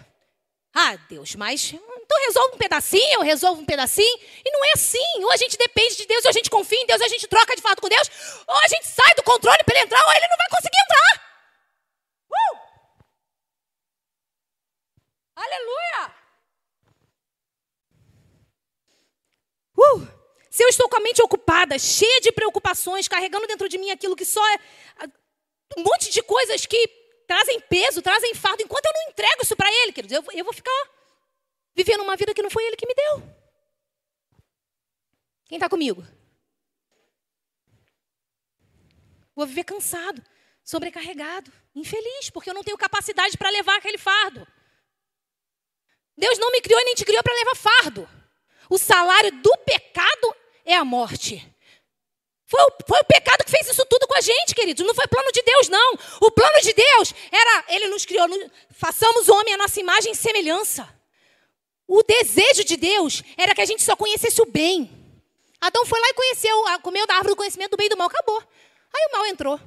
[0.73, 4.19] Ah, Deus, mas então resolve um pedacinho, eu resolvo um pedacinho.
[4.43, 5.23] E não é assim.
[5.23, 7.27] Ou a gente depende de Deus, ou a gente confia em Deus, ou a gente
[7.27, 8.09] troca de fato com Deus,
[8.47, 11.21] ou a gente sai do controle para ele entrar, ou ele não vai conseguir entrar.
[12.31, 12.57] Uh!
[15.35, 16.15] Aleluia!
[19.77, 20.18] Uh!
[20.59, 24.13] Se eu estou com a mente ocupada, cheia de preocupações, carregando dentro de mim aquilo
[24.13, 24.59] que só é
[25.77, 26.85] um monte de coisas que
[27.25, 30.51] trazem peso, trazem fardo, enquanto eu não entrego isso para Ele, queridos, eu, eu vou
[30.51, 30.69] ficar
[31.73, 33.23] vivendo uma vida que não foi Ele que me deu.
[35.45, 36.05] Quem está comigo?
[39.33, 40.21] Vou viver cansado
[40.61, 44.45] sobrecarregado, infeliz, porque eu não tenho capacidade para levar aquele fardo.
[46.17, 48.09] Deus não me criou e nem te criou para levar fardo.
[48.69, 50.35] O salário do pecado
[50.71, 51.45] é a morte.
[52.45, 54.85] Foi o, foi o, pecado que fez isso tudo com a gente, queridos.
[54.85, 55.93] Não foi plano de Deus, não.
[56.21, 58.27] O plano de Deus era, Ele nos criou,
[58.71, 60.87] façamos homem a nossa imagem e semelhança.
[61.87, 64.89] O desejo de Deus era que a gente só conhecesse o bem.
[65.61, 68.07] Adão foi lá e conheceu, comeu da árvore do conhecimento do bem e do mal,
[68.07, 68.41] acabou.
[68.93, 69.59] Aí o mal entrou.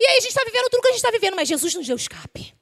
[0.00, 1.86] E aí a gente está vivendo tudo que a gente está vivendo, mas Jesus nos
[1.86, 2.54] deu escape.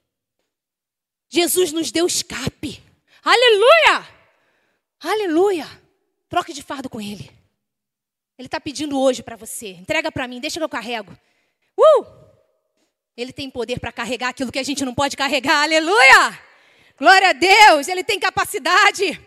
[1.29, 2.83] Jesus nos deu escape.
[3.23, 4.09] Aleluia!
[5.01, 5.86] Aleluia!
[6.29, 7.31] Troque de fardo com Ele.
[8.39, 9.69] Ele está pedindo hoje para você.
[9.71, 11.17] Entrega para mim, deixa que eu carrego.
[11.79, 12.05] Uh!
[13.17, 15.63] Ele tem poder para carregar aquilo que a gente não pode carregar.
[15.63, 16.39] Aleluia!
[16.99, 17.89] Glória a Deus!
[17.89, 19.21] Ele tem capacidade.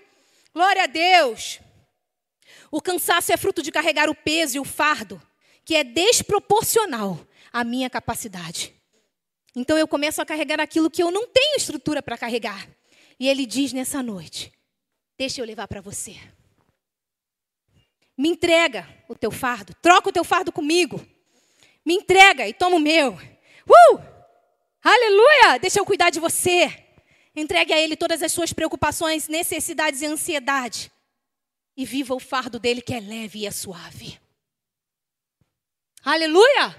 [0.54, 1.60] Glória a Deus!
[2.72, 5.20] O cansaço é fruto de carregar o peso e o fardo,
[5.66, 7.20] que é desproporcional
[7.52, 8.76] a minha capacidade.
[9.56, 12.68] Então eu começo a carregar aquilo que eu não tenho estrutura para carregar.
[13.20, 14.54] E ele diz nessa noite:
[15.18, 16.16] Deixa eu levar para você.
[18.20, 21.00] Me entrega o teu fardo, troca o teu fardo comigo.
[21.86, 23.14] Me entrega e toma o meu.
[23.14, 24.00] Uh!
[24.84, 25.58] Aleluia!
[25.58, 26.86] Deixa eu cuidar de você.
[27.34, 30.92] Entregue a Ele todas as suas preocupações, necessidades e ansiedade.
[31.78, 34.20] E viva o fardo dele que é leve e é suave.
[36.04, 36.76] Aleluia!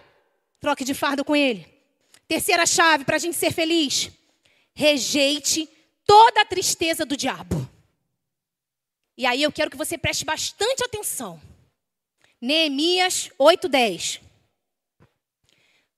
[0.60, 1.66] Troque de fardo com Ele.
[2.28, 4.10] Terceira chave para a gente ser feliz:
[4.74, 5.66] rejeite
[6.04, 7.69] toda a tristeza do diabo.
[9.20, 11.38] E aí eu quero que você preste bastante atenção.
[12.40, 14.18] Neemias 8:10.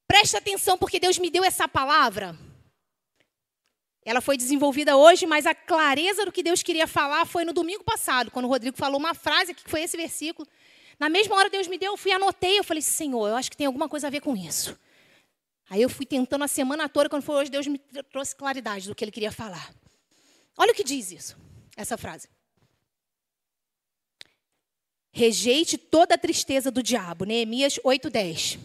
[0.08, 2.37] Preste atenção porque Deus me deu essa palavra.
[4.04, 7.85] Ela foi desenvolvida hoje, mas a clareza do que Deus queria falar foi no domingo
[7.85, 10.48] passado, quando o Rodrigo falou uma frase que foi esse versículo.
[10.98, 13.56] Na mesma hora Deus me deu, eu fui anotei, eu falei: "Senhor, eu acho que
[13.56, 14.76] tem alguma coisa a ver com isso".
[15.70, 17.78] Aí eu fui tentando a semana toda, quando foi hoje Deus me
[18.11, 19.72] trouxe claridade do que ele queria falar.
[20.56, 21.37] Olha o que diz isso,
[21.76, 22.26] essa frase.
[25.12, 27.27] Rejeite toda a tristeza do diabo.
[27.27, 28.59] Neemias 8:10.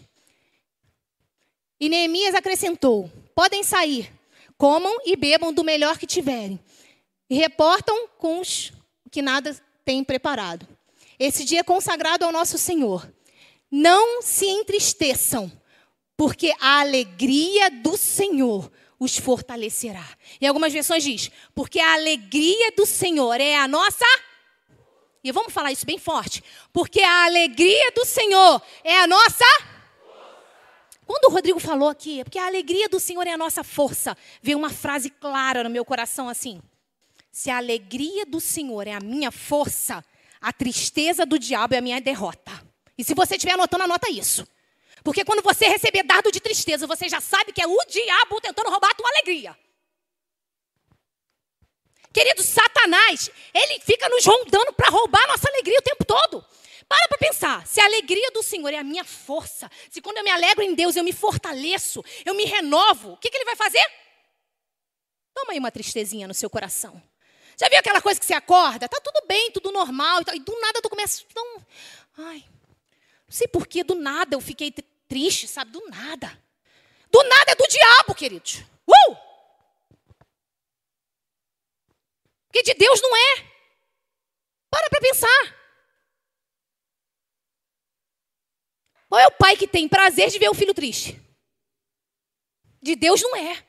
[1.78, 4.10] E Neemias acrescentou: Podem sair,
[4.56, 6.58] comam e bebam do melhor que tiverem,
[7.28, 8.72] e reportam com os
[9.10, 10.66] que nada têm preparado.
[11.18, 13.12] Esse dia é consagrado ao nosso Senhor.
[13.70, 15.52] Não se entristeçam,
[16.16, 20.08] porque a alegria do Senhor os fortalecerá.
[20.40, 24.04] Em algumas versões diz: porque a alegria do Senhor é a nossa.
[25.28, 26.42] E vamos falar isso bem forte.
[26.72, 29.44] Porque a alegria do Senhor é a nossa.
[31.04, 34.16] Quando o Rodrigo falou aqui, é porque a alegria do Senhor é a nossa força.
[34.40, 36.62] Veio uma frase clara no meu coração assim:
[37.30, 40.02] se a alegria do Senhor é a minha força,
[40.40, 42.52] a tristeza do diabo é a minha derrota.
[42.96, 44.48] E se você estiver anotando, anota isso.
[45.04, 48.70] Porque quando você receber dado de tristeza, você já sabe que é o diabo tentando
[48.70, 49.54] roubar a tua alegria.
[52.12, 56.44] Querido, Satanás, ele fica nos rondando para roubar a nossa alegria o tempo todo.
[56.88, 60.24] Para para pensar, se a alegria do Senhor é a minha força, se quando eu
[60.24, 63.56] me alegro em Deus eu me fortaleço, eu me renovo, o que, que ele vai
[63.56, 63.84] fazer?
[65.34, 67.00] Toma aí uma tristezinha no seu coração.
[67.60, 68.88] Já viu aquela coisa que você acorda?
[68.88, 71.22] Tá tudo bem, tudo normal, e do nada tu começa.
[71.34, 71.66] Tão...
[72.16, 72.42] Ai,
[73.26, 74.72] não sei porquê, do nada eu fiquei
[75.06, 75.72] triste, sabe?
[75.72, 76.42] Do nada.
[77.10, 78.62] Do nada é do diabo, queridos.
[78.86, 79.27] Uh!
[82.48, 83.48] Porque de Deus não é.
[84.70, 85.58] Para para pensar.
[89.08, 91.18] Qual é o pai que tem prazer de ver o filho triste?
[92.82, 93.66] De Deus não é.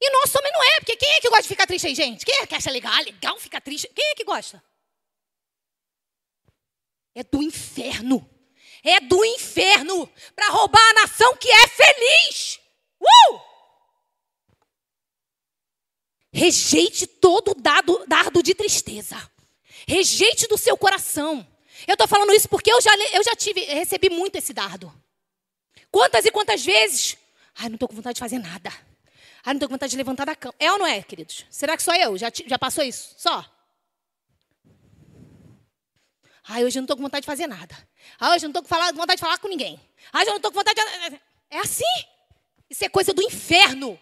[0.00, 2.24] E nós também não é, porque quem é que gosta de ficar triste aí, gente?
[2.24, 2.96] Quem é que acha legal?
[3.02, 3.88] Legal ficar triste?
[3.88, 4.62] Quem é que gosta?
[7.14, 8.38] É do inferno
[8.82, 12.60] é do inferno para roubar a nação que é feliz.
[13.00, 13.47] Uh!
[16.32, 19.16] Rejeite todo dado, dardo de tristeza.
[19.86, 21.46] Rejeite do seu coração.
[21.86, 24.92] Eu estou falando isso porque eu já, eu já tive, recebi muito esse dardo.
[25.90, 27.16] Quantas e quantas vezes?
[27.54, 28.70] Ai, não estou com vontade de fazer nada.
[29.44, 30.54] Ai, não estou com vontade de levantar da cama.
[30.58, 31.46] É ou não é, queridos?
[31.50, 32.18] Será que só eu?
[32.18, 33.14] Já, já passou isso?
[33.16, 33.44] Só?
[36.46, 37.76] Ai, hoje eu não estou com vontade de fazer nada.
[38.20, 39.80] Ai, hoje eu não estou com vontade de falar com ninguém.
[40.12, 41.20] Ai, hoje eu não estou com vontade de...
[41.50, 41.84] É assim.
[42.68, 43.98] Isso é coisa do inferno.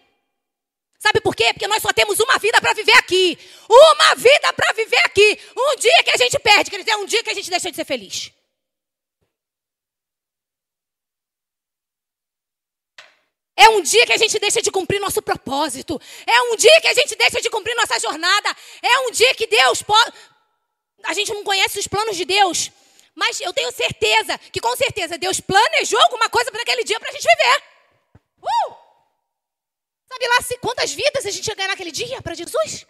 [0.99, 1.53] Sabe por quê?
[1.53, 3.37] Porque nós só temos uma vida para viver aqui.
[3.69, 5.39] Uma vida para viver aqui.
[5.55, 7.75] Um dia que a gente perde, quer dizer, um dia que a gente deixa de
[7.75, 8.31] ser feliz.
[13.55, 15.99] É um dia que a gente deixa de cumprir nosso propósito.
[16.25, 18.55] É um dia que a gente deixa de cumprir nossa jornada.
[18.81, 20.13] É um dia que Deus pode
[21.03, 22.71] a gente não conhece os planos de Deus,
[23.15, 27.09] mas eu tenho certeza que com certeza Deus planejou alguma coisa para aquele dia para
[27.09, 27.63] a gente viver.
[28.41, 28.86] Uh!
[30.61, 32.85] Quantas vidas a gente ia ganhar naquele dia para Jesus?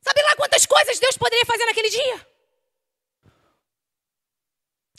[0.00, 2.28] Sabe lá quantas coisas Deus poderia fazer naquele dia?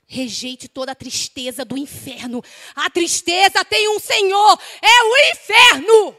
[0.06, 2.42] Rejeite toda a tristeza do inferno.
[2.76, 6.18] A tristeza tem um Senhor, é o inferno.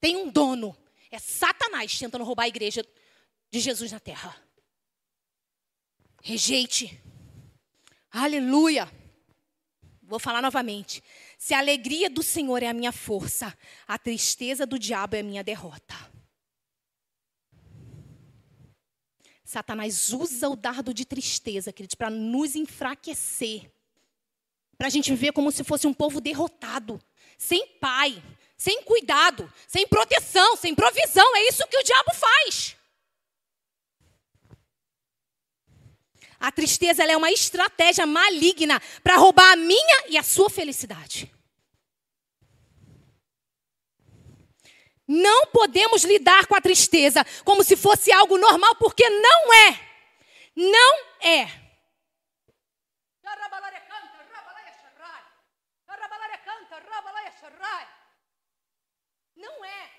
[0.00, 0.76] Tem um dono,
[1.10, 2.84] é Satanás tentando roubar a igreja
[3.50, 4.36] de Jesus na terra.
[6.22, 7.00] Rejeite.
[8.10, 9.05] Aleluia.
[10.06, 11.02] Vou falar novamente.
[11.36, 13.56] Se a alegria do Senhor é a minha força,
[13.88, 15.94] a tristeza do diabo é a minha derrota.
[19.44, 23.70] Satanás usa o dardo de tristeza, queridos, para nos enfraquecer.
[24.78, 27.00] Para a gente viver como se fosse um povo derrotado,
[27.36, 28.22] sem pai,
[28.56, 31.36] sem cuidado, sem proteção, sem provisão.
[31.36, 32.75] É isso que o diabo faz.
[36.38, 41.32] A tristeza é uma estratégia maligna para roubar a minha e a sua felicidade.
[45.08, 49.80] Não podemos lidar com a tristeza como se fosse algo normal, porque não é.
[50.56, 51.66] Não é.
[59.36, 59.90] Não é.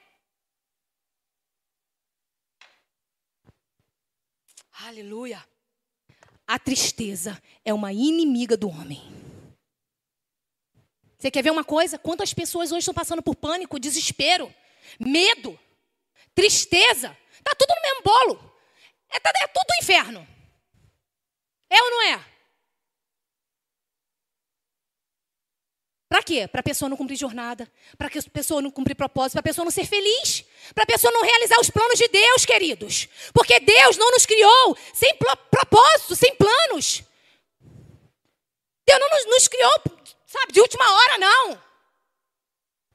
[4.88, 5.57] Aleluia.
[6.48, 9.02] A tristeza é uma inimiga do homem.
[11.18, 12.00] Você quer ver uma coisa?
[12.00, 14.54] Quantas pessoas hoje estão passando por pânico, desespero,
[14.98, 15.60] medo,
[16.34, 17.10] tristeza?
[17.44, 18.54] Tá tudo no mesmo bolo.
[19.10, 20.28] É, tá, é tudo inferno.
[21.70, 22.26] É ou não é?
[26.28, 26.48] Quê?
[26.48, 29.64] Para a pessoa não cumprir jornada, para a pessoa não cumprir propósito, para a pessoa
[29.64, 30.44] não ser feliz,
[30.76, 33.08] para a pessoa não realizar os planos de Deus, queridos.
[33.34, 35.16] Porque Deus não nos criou sem
[35.50, 37.02] propósito, sem planos.
[38.86, 39.72] Deus não nos, nos criou,
[40.26, 41.62] sabe, de última hora, não.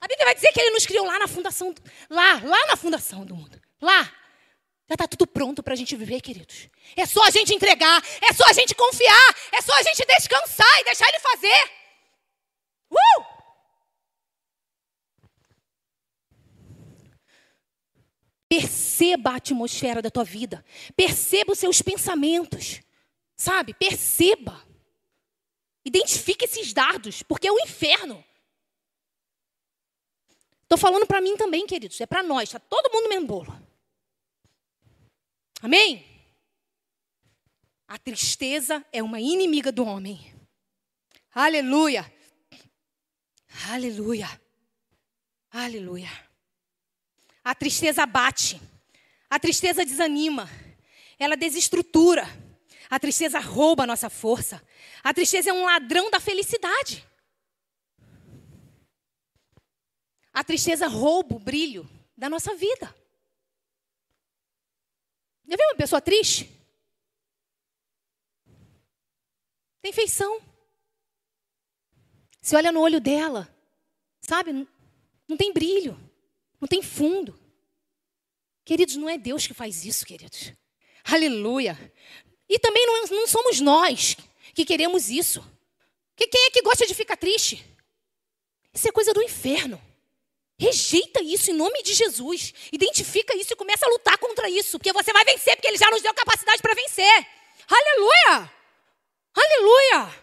[0.00, 1.74] A Bíblia vai dizer que Ele nos criou lá na fundação,
[2.10, 3.60] lá, lá na fundação do mundo.
[3.80, 4.02] Lá.
[4.88, 6.68] Já está tudo pronto para a gente viver, queridos.
[6.96, 10.80] É só a gente entregar, é só a gente confiar, é só a gente descansar
[10.80, 11.81] e deixar Ele fazer.
[12.92, 13.32] Uh!
[18.48, 20.64] Perceba a atmosfera da tua vida.
[20.94, 22.82] Perceba os seus pensamentos.
[23.34, 23.72] Sabe?
[23.72, 24.62] Perceba.
[25.84, 28.22] Identifique esses dardos, porque é o inferno.
[30.62, 32.00] Estou falando para mim também, queridos.
[32.00, 32.48] É para nós.
[32.48, 33.62] Está todo mundo no mesmo bolo.
[35.60, 36.06] Amém?
[37.86, 40.34] A tristeza é uma inimiga do homem.
[41.34, 42.10] Aleluia.
[43.70, 44.28] Aleluia.
[45.50, 46.10] Aleluia.
[47.44, 48.60] A tristeza bate.
[49.28, 50.48] A tristeza desanima.
[51.18, 52.24] Ela desestrutura.
[52.88, 54.62] A tristeza rouba a nossa força.
[55.02, 57.06] A tristeza é um ladrão da felicidade.
[60.32, 62.94] A tristeza rouba o brilho da nossa vida.
[65.46, 66.50] Já viu uma pessoa triste?
[69.82, 70.40] Tem feição.
[72.42, 73.48] Você olha no olho dela,
[74.20, 74.66] sabe?
[75.28, 75.96] Não tem brilho,
[76.60, 77.38] não tem fundo.
[78.64, 80.52] Queridos, não é Deus que faz isso, queridos.
[81.04, 81.78] Aleluia.
[82.48, 84.16] E também não, não somos nós
[84.54, 85.40] que queremos isso.
[86.16, 87.64] Que quem é que gosta de ficar triste?
[88.74, 89.80] Isso é coisa do inferno.
[90.58, 92.52] Rejeita isso em nome de Jesus.
[92.72, 94.78] Identifica isso e começa a lutar contra isso.
[94.78, 97.26] Porque você vai vencer, porque Ele já nos deu capacidade para vencer.
[97.68, 98.52] Aleluia!
[99.34, 100.21] Aleluia!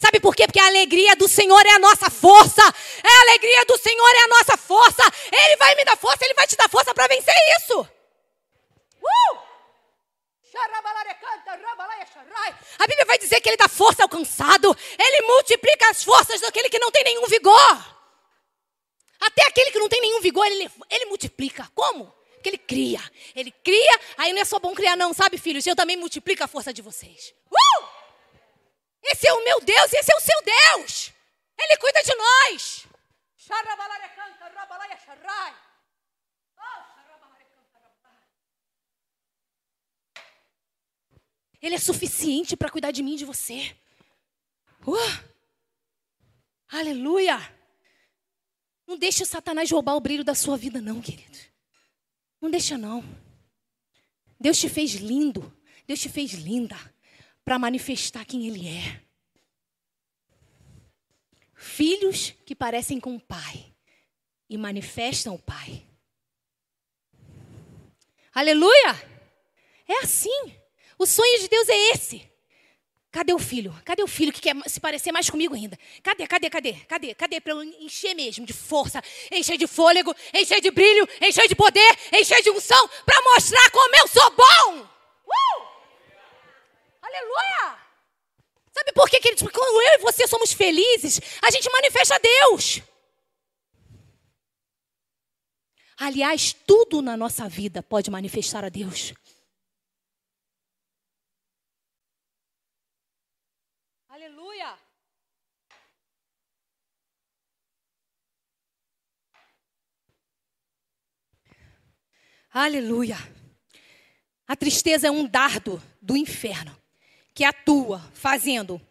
[0.00, 0.46] Sabe por quê?
[0.46, 2.62] Porque a alegria do Senhor é a nossa força.
[2.62, 5.02] É a alegria do Senhor é a nossa força.
[5.30, 7.80] Ele vai me dar força, ele vai te dar força para vencer isso.
[7.80, 9.50] Uh!
[12.78, 14.74] A Bíblia vai dizer que ele dá força ao cansado.
[14.98, 18.00] Ele multiplica as forças daquele que não tem nenhum vigor.
[19.20, 21.70] Até aquele que não tem nenhum vigor, ele, ele multiplica.
[21.74, 22.06] Como?
[22.34, 23.02] Porque ele cria.
[23.36, 25.66] Ele cria, aí não é só bom criar, não, sabe, filhos?
[25.66, 27.34] Eu também multiplico a força de vocês.
[27.50, 27.59] Uh!
[29.02, 31.12] Esse é o meu Deus, esse é o seu Deus.
[31.58, 32.86] Ele cuida de nós.
[41.62, 43.76] Ele é suficiente para cuidar de mim e de você.
[44.86, 45.30] Uh!
[46.68, 47.38] Aleluia!
[48.86, 51.38] Não deixe Satanás roubar o brilho da sua vida, não, querido.
[52.40, 53.04] Não deixa, não.
[54.38, 55.54] Deus te fez lindo.
[55.86, 56.76] Deus te fez linda
[57.44, 59.02] para manifestar quem Ele é.
[61.54, 63.74] Filhos que parecem com o Pai
[64.48, 65.86] e manifestam o Pai.
[68.32, 69.10] Aleluia!
[69.86, 70.54] É assim.
[70.98, 72.30] O sonho de Deus é esse.
[73.12, 73.74] Cadê o filho?
[73.84, 75.76] Cadê o filho que quer se parecer mais comigo ainda?
[76.00, 76.72] Cadê, cadê, cadê?
[76.74, 77.14] Cadê?
[77.14, 81.56] Cadê para eu encher mesmo de força, encher de fôlego, encher de brilho, encher de
[81.56, 84.30] poder, encher de unção, para mostrar como eu sou
[89.00, 89.42] Sabe por quê, queridos?
[89.42, 92.82] Porque quando eu e você somos felizes, a gente manifesta a Deus.
[95.96, 99.14] Aliás, tudo na nossa vida pode manifestar a Deus.
[104.08, 104.78] Aleluia!
[112.52, 113.16] Aleluia!
[114.46, 116.76] A tristeza é um dardo do inferno
[117.32, 118.89] que atua fazendo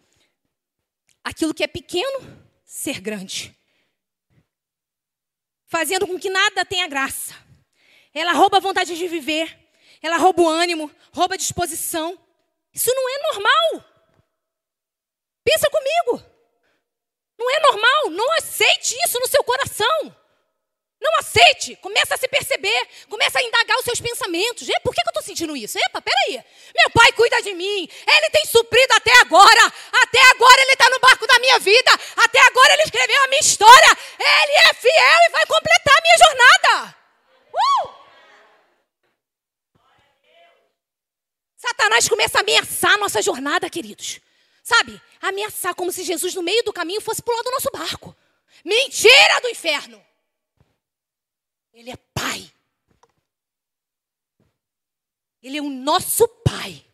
[1.30, 2.20] aquilo que é pequeno
[2.66, 3.56] ser grande.
[5.68, 7.36] Fazendo com que nada tenha graça.
[8.14, 9.58] Ela rouba a vontade de viver.
[10.02, 12.18] Ela rouba o ânimo, rouba a disposição.
[12.74, 13.86] Isso não é normal.
[15.44, 16.26] Pensa comigo.
[17.38, 18.10] Não é normal.
[18.10, 20.16] Não aceite isso no seu coração.
[21.02, 24.68] Não aceite começa a se perceber, começa a indagar os seus pensamentos.
[24.68, 25.80] E por que, que eu estou sentindo isso?
[25.80, 26.44] Epa, peraí.
[26.76, 29.74] Meu pai cuida de mim, ele tem suprido até agora.
[30.04, 31.92] Até agora ele está no barco da minha vida.
[32.18, 33.98] Até agora ele escreveu a minha história.
[34.20, 36.96] Ele é fiel e vai completar a minha jornada.
[37.54, 37.90] Uh!
[41.56, 44.20] Satanás começa a ameaçar a nossa jornada, queridos.
[44.62, 45.02] Sabe?
[45.22, 48.14] Ameaçar como se Jesus no meio do caminho fosse pular do nosso barco.
[48.66, 50.09] Mentira do inferno!
[51.80, 52.52] Ele é pai.
[55.42, 56.86] Ele é o nosso pai.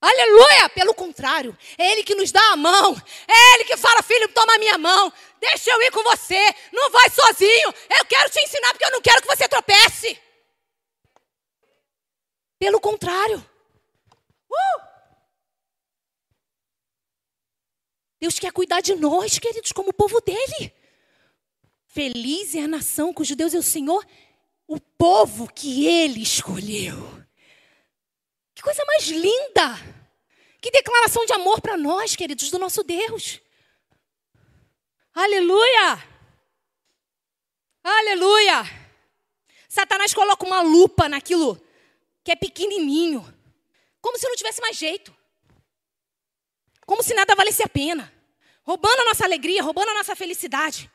[0.00, 0.68] Aleluia!
[0.70, 3.00] Pelo contrário, é Ele que nos dá a mão.
[3.28, 5.12] É Ele que fala, filho, toma a minha mão.
[5.38, 6.52] Deixa eu ir com você.
[6.72, 7.72] Não vai sozinho.
[7.96, 10.20] Eu quero te ensinar porque eu não quero que você tropece.
[12.58, 13.38] Pelo contrário.
[14.50, 14.82] Uh!
[18.18, 20.81] Deus quer cuidar de nós, queridos, como o povo dele.
[21.92, 24.02] Feliz é a nação cujo Deus é o Senhor,
[24.66, 26.96] o povo que ele escolheu.
[28.54, 29.76] Que coisa mais linda!
[30.58, 33.42] Que declaração de amor para nós, queridos, do nosso Deus.
[35.12, 36.02] Aleluia!
[37.84, 38.62] Aleluia!
[39.68, 41.62] Satanás coloca uma lupa naquilo
[42.24, 43.22] que é pequenininho,
[44.00, 45.14] como se não tivesse mais jeito.
[46.86, 48.10] Como se nada valesse a pena.
[48.62, 50.90] Roubando a nossa alegria, roubando a nossa felicidade.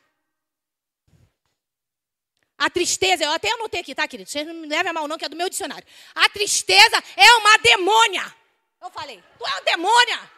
[2.58, 4.28] A tristeza, eu até anotei aqui, tá, querido?
[4.28, 5.86] Vocês não me levem a mal, não, que é do meu dicionário.
[6.12, 8.34] A tristeza é uma demônia.
[8.82, 10.30] Eu falei, tu é uma demônia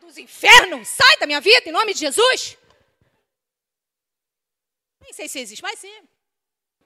[0.00, 0.88] dos infernos.
[0.88, 2.58] Sai da minha vida em nome de Jesus.
[5.00, 6.02] Nem sei se existe, mas sim.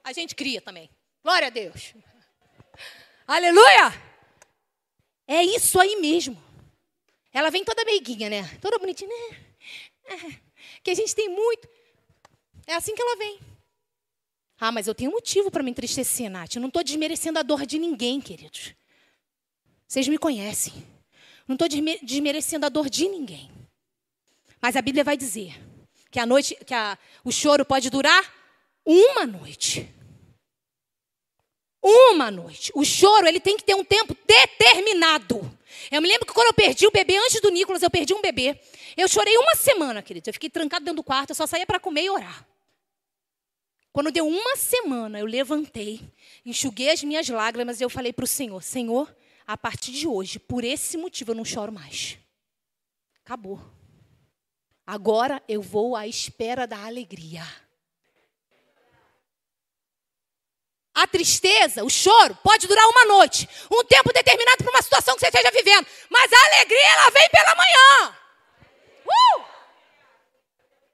[0.03, 0.87] A gente cria também.
[1.23, 1.95] Glória a Deus.
[3.27, 3.91] Aleluia!
[5.27, 6.39] É isso aí mesmo.
[7.33, 8.57] Ela vem toda meiguinha, né?
[8.61, 9.45] Toda bonitinha, né?
[10.05, 10.39] É,
[10.83, 11.67] que a gente tem muito.
[12.67, 13.54] É assim que ela vem.
[14.59, 16.55] Ah, mas eu tenho motivo para me entristecer, Nath.
[16.55, 18.73] Eu não estou desmerecendo a dor de ninguém, queridos.
[19.87, 20.73] Vocês me conhecem.
[21.47, 21.67] Não estou
[22.01, 23.51] desmerecendo a dor de ninguém.
[24.61, 25.53] Mas a Bíblia vai dizer
[26.09, 28.33] que a noite, que a, o choro pode durar
[28.85, 29.87] uma noite.
[31.83, 32.71] Uma noite.
[32.73, 35.51] O choro ele tem que ter um tempo determinado.
[35.91, 38.21] Eu me lembro que quando eu perdi o bebê, antes do Nicolas, eu perdi um
[38.21, 38.59] bebê.
[38.97, 40.29] Eu chorei uma semana, querido.
[40.29, 42.47] Eu fiquei trancado dentro do quarto, eu só saía para comer e orar.
[43.95, 46.01] Quando deu uma semana, eu levantei,
[46.45, 49.15] enxuguei as minhas lágrimas e eu falei para o Senhor: Senhor,
[49.47, 52.17] a partir de hoje, por esse motivo, eu não choro mais.
[53.23, 53.57] Acabou.
[54.85, 57.47] Agora eu vou à espera da alegria.
[60.93, 65.21] A tristeza, o choro, pode durar uma noite, um tempo determinado para uma situação que
[65.21, 65.87] você esteja vivendo.
[66.09, 68.15] Mas a alegria, ela vem pela manhã.
[69.05, 69.54] Uh!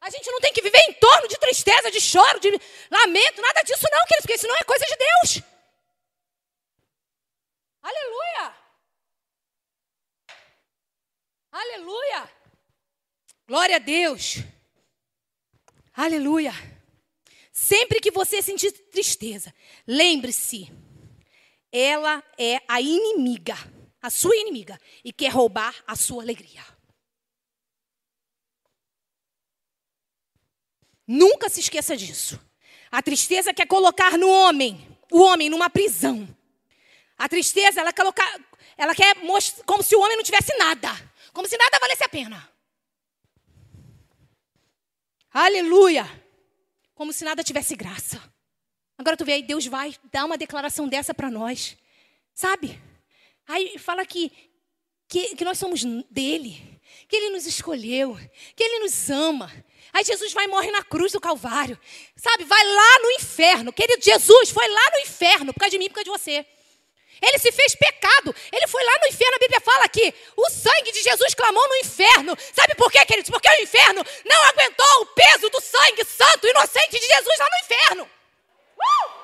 [0.02, 2.50] A gente não tem que viver em torno de tristeza, de choro, de
[2.90, 5.44] lamento, nada disso não, queridos, porque senão é coisa de Deus.
[7.84, 8.56] Aleluia!
[11.52, 12.32] Aleluia!
[13.48, 14.38] Glória a Deus!
[15.94, 16.54] Aleluia!
[17.52, 19.54] Sempre que você sentir tristeza,
[19.86, 20.72] lembre-se,
[21.72, 23.56] ela é a inimiga,
[24.02, 26.71] a sua inimiga, e quer roubar a sua alegria.
[31.12, 32.40] Nunca se esqueça disso.
[32.92, 36.28] A tristeza quer colocar no homem, o homem numa prisão.
[37.18, 38.40] A tristeza, ela, colocar,
[38.78, 40.90] ela quer mostrar como se o homem não tivesse nada,
[41.34, 42.50] como se nada valesse a pena.
[45.34, 46.22] Aleluia!
[47.02, 48.22] como se nada tivesse graça.
[48.96, 51.76] Agora tu vê aí, Deus vai dar uma declaração dessa para nós.
[52.32, 52.80] Sabe?
[53.48, 54.32] Aí fala que,
[55.08, 58.16] que, que nós somos dele, que ele nos escolheu,
[58.56, 59.52] que ele nos ama.
[59.94, 61.80] Aí Jesus vai e morre na cruz do Calvário.
[62.16, 62.44] Sabe?
[62.46, 63.74] Vai lá no inferno.
[63.74, 66.46] Querido, Jesus foi lá no inferno por causa de mim, por causa de você.
[67.22, 68.34] Ele se fez pecado.
[68.52, 69.36] Ele foi lá no inferno.
[69.36, 72.36] A Bíblia fala que o sangue de Jesus clamou no inferno.
[72.54, 73.30] Sabe por quê, queridos?
[73.30, 77.66] Porque o inferno não aguentou o peso do sangue santo, inocente de Jesus lá no
[77.66, 78.10] inferno.
[78.78, 79.22] Uh!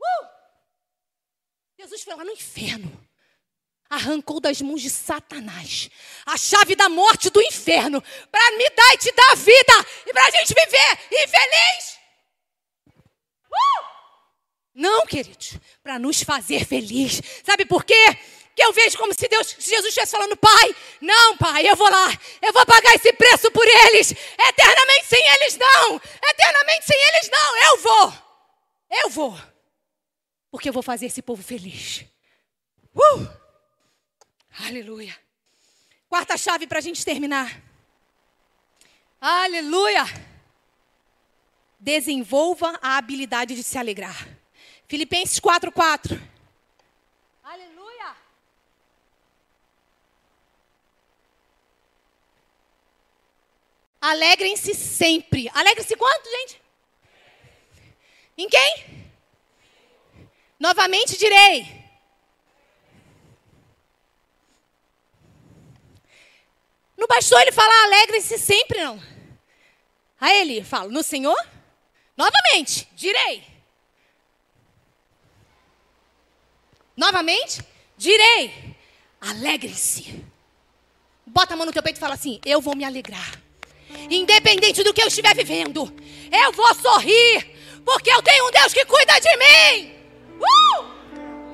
[0.00, 0.37] Uh!
[1.78, 3.08] Jesus foi lá no inferno
[3.88, 5.88] arrancou das mãos de Satanás
[6.26, 10.26] a chave da morte do inferno para me dar e te dar vida e para
[10.26, 11.98] a gente viver infeliz.
[13.50, 13.84] Uh!
[14.74, 17.20] Não, queridos, para nos fazer feliz.
[17.44, 18.16] Sabe por quê?
[18.54, 22.12] Que eu vejo como se Deus, Jesus estivesse falando, Pai, não, Pai, eu vou lá,
[22.42, 24.12] eu vou pagar esse preço por eles.
[24.12, 28.14] Eternamente sem eles não, eternamente sem eles não, eu vou,
[28.90, 29.40] eu vou,
[30.50, 32.04] porque eu vou fazer esse povo feliz.
[32.94, 33.28] Uh!
[34.66, 35.16] Aleluia.
[36.08, 37.62] Quarta chave para a gente terminar.
[39.20, 40.04] Aleluia!
[41.78, 44.28] Desenvolva a habilidade de se alegrar.
[44.88, 46.20] Filipenses 4:4.
[47.44, 48.16] Aleluia!
[54.00, 55.50] Alegrem-se sempre.
[55.52, 56.62] Alegrem-se quanto, gente?
[58.36, 59.07] Em quem?
[60.58, 61.78] Novamente direi.
[66.96, 69.00] Não bastou ele falar alegrem-se sempre, não.
[70.20, 71.36] Aí ele fala, no Senhor,
[72.16, 73.46] novamente, direi.
[76.96, 77.62] Novamente,
[77.96, 78.76] direi,
[79.20, 80.24] alegrem-se.
[81.24, 83.40] Bota a mão no teu peito e fala assim: Eu vou me alegrar.
[84.10, 85.94] Independente do que eu estiver vivendo,
[86.32, 87.46] eu vou sorrir,
[87.84, 89.97] porque eu tenho um Deus que cuida de mim.
[90.38, 90.84] Uh!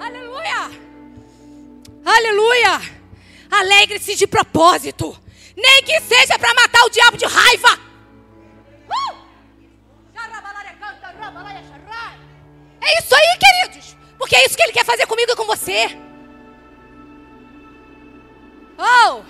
[0.00, 0.70] Aleluia!
[2.04, 2.80] Aleluia!
[3.50, 5.18] Alegre-se de propósito,
[5.56, 7.78] nem que seja para matar o diabo de raiva.
[8.88, 9.14] Uh!
[12.80, 15.86] É isso aí, queridos, porque é isso que ele quer fazer comigo e com você.
[18.78, 19.22] Oh!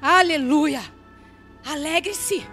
[0.00, 0.82] Aleluia!
[1.64, 2.46] Alegre-se.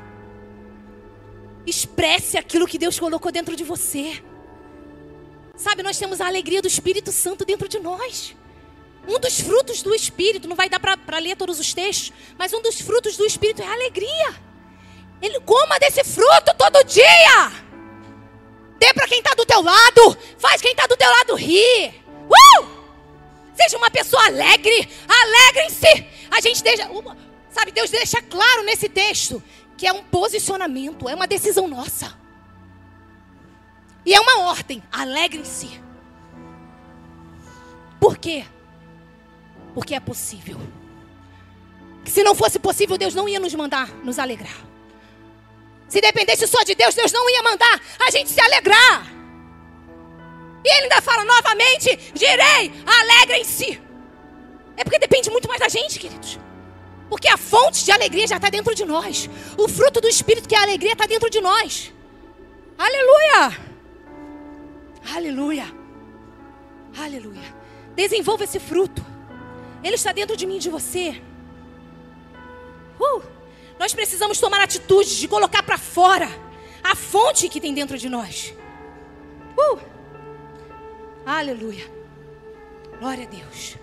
[1.66, 4.24] Expresse aquilo que Deus colocou dentro de você.
[5.58, 8.36] Sabe, nós temos a alegria do Espírito Santo dentro de nós.
[9.08, 12.62] Um dos frutos do Espírito, não vai dar para ler todos os textos, mas um
[12.62, 14.36] dos frutos do Espírito é a alegria.
[15.22, 17.52] Ele coma desse fruto todo dia.
[18.78, 20.18] Dê para quem está do teu lado.
[20.38, 22.04] Faz quem está do teu lado rir.
[22.30, 22.68] Uh!
[23.56, 24.88] Seja uma pessoa alegre.
[25.08, 26.06] Alegrem-se.
[26.30, 26.88] A gente deixa.
[27.50, 29.42] Sabe, Deus deixa claro nesse texto
[29.76, 32.16] que é um posicionamento, é uma decisão nossa.
[34.08, 35.82] E é uma ordem: alegrem-se.
[38.00, 38.46] Por quê?
[39.74, 40.58] Porque é possível.
[42.06, 44.66] Se não fosse possível, Deus não ia nos mandar nos alegrar.
[45.90, 49.06] Se dependesse só de Deus, Deus não ia mandar a gente se alegrar.
[50.64, 53.82] E ele ainda fala novamente: direi, alegrem-se.
[54.78, 56.40] É porque depende muito mais da gente, queridos.
[57.10, 59.30] Porque a fonte de alegria já está dentro de nós.
[59.58, 61.92] O fruto do Espírito, que é a alegria, está dentro de nós.
[62.78, 63.67] Aleluia!
[65.16, 65.66] Aleluia.
[66.98, 67.56] Aleluia.
[67.96, 69.06] Desenvolva esse fruto.
[69.84, 71.22] Ele está dentro de mim e de você.
[73.00, 73.22] Uh,
[73.80, 76.28] nós precisamos tomar atitude de colocar para fora
[76.84, 78.54] a fonte que tem dentro de nós.
[79.58, 79.80] Uh,
[81.26, 81.90] aleluia.
[83.00, 83.78] Glória a Deus.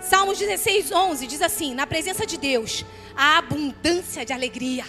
[0.00, 2.84] Salmos 16, 11 diz assim: Na presença de Deus,
[3.16, 4.84] há abundância de alegria.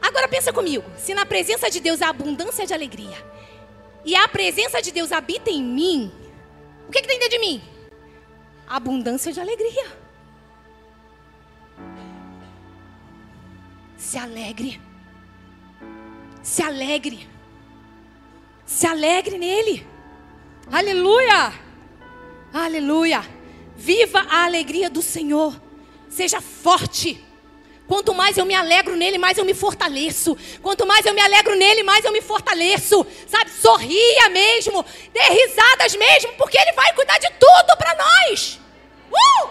[0.00, 3.16] Agora pensa comigo: se na presença de Deus há abundância de alegria,
[4.06, 6.12] e a presença de Deus habita em mim,
[6.88, 7.60] o que, que tem dentro de mim?
[8.64, 9.84] Abundância de alegria.
[13.96, 14.80] Se alegre.
[16.40, 17.28] Se alegre.
[18.64, 19.84] Se alegre nele.
[20.70, 21.52] Aleluia.
[22.54, 23.24] Aleluia.
[23.76, 25.60] Viva a alegria do Senhor.
[26.08, 27.25] Seja forte.
[27.86, 30.36] Quanto mais eu me alegro nele, mais eu me fortaleço.
[30.60, 33.06] Quanto mais eu me alegro nele, mais eu me fortaleço.
[33.28, 38.60] Sabe, sorria mesmo, dê risadas mesmo, porque ele vai cuidar de tudo para nós.
[39.10, 39.48] Uh!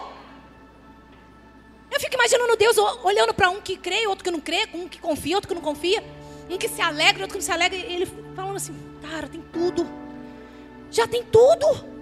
[1.90, 5.00] Eu fico imaginando Deus olhando para um que crê, outro que não crê, um que
[5.00, 6.04] confia, outro que não confia,
[6.50, 9.42] um que se alegra, outro que não se alegra, e ele falando assim: "Cara, tem
[9.50, 9.88] tudo.
[10.90, 11.96] Já tem tudo.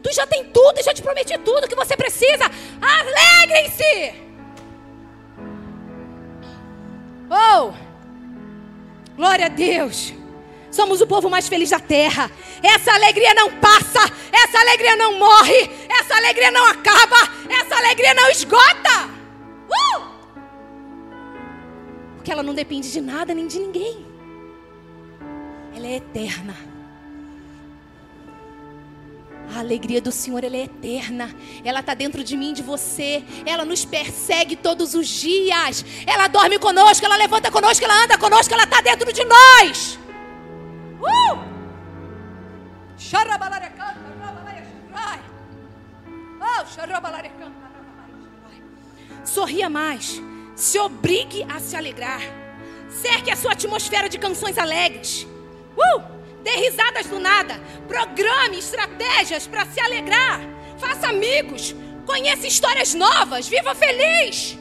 [0.00, 2.44] Tu já tem tudo, já te prometi tudo que você precisa.
[2.80, 4.29] Alegrem-se!"
[7.30, 7.72] Oh!
[9.16, 10.12] Glória a Deus!
[10.70, 12.30] Somos o povo mais feliz da terra.
[12.62, 14.00] Essa alegria não passa,
[14.32, 17.16] essa alegria não morre, essa alegria não acaba,
[17.48, 19.10] essa alegria não esgota.
[19.68, 20.10] Uh!
[22.16, 24.06] Porque ela não depende de nada nem de ninguém.
[25.74, 26.69] Ela é eterna.
[29.54, 31.34] A alegria do Senhor ela é eterna.
[31.64, 33.22] Ela está dentro de mim, de você.
[33.44, 35.84] Ela nos persegue todos os dias.
[36.06, 39.98] Ela dorme conosco, ela levanta conosco, ela anda conosco, ela está dentro de nós.
[41.00, 41.50] Uh!
[49.24, 50.20] Sorria mais.
[50.54, 52.20] Se obrigue a se alegrar.
[52.88, 55.26] Cerque a sua atmosfera de canções alegres.
[55.76, 56.19] Uh!
[56.42, 57.60] Dê risadas do nada.
[57.86, 60.40] Programe estratégias para se alegrar.
[60.78, 61.74] Faça amigos.
[62.06, 63.48] Conheça histórias novas.
[63.48, 64.58] Viva feliz.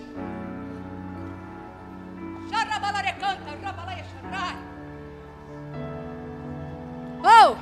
[7.23, 7.55] Oh!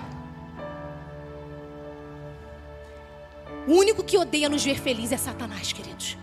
[3.67, 6.17] O único que odeia nos ver felizes é Satanás, queridos.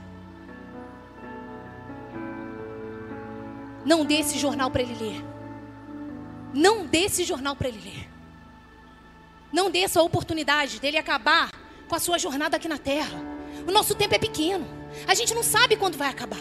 [3.84, 5.34] Não dê esse jornal para ele ler.
[6.55, 8.09] Não dê esse jornal para ele ler.
[9.52, 11.50] Não dê essa oportunidade dele acabar
[11.88, 13.20] com a sua jornada aqui na terra.
[13.66, 14.66] O nosso tempo é pequeno.
[15.07, 16.40] A gente não sabe quando vai acabar.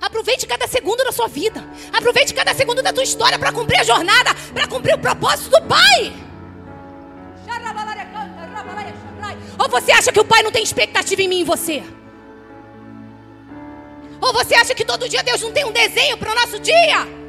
[0.00, 1.64] Aproveite cada segundo da sua vida.
[1.90, 5.62] Aproveite cada segundo da tua história para cumprir a jornada, para cumprir o propósito do
[5.62, 6.12] Pai.
[9.58, 11.82] Ou você acha que o Pai não tem expectativa em mim e você?
[14.20, 17.25] Ou você acha que todo dia Deus não tem um desenho para o nosso dia?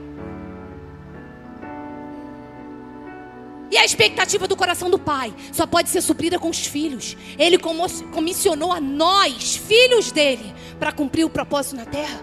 [3.69, 7.17] E a expectativa do coração do pai só pode ser suprida com os filhos.
[7.37, 12.21] Ele comissionou a nós, filhos dele, para cumprir o propósito na terra,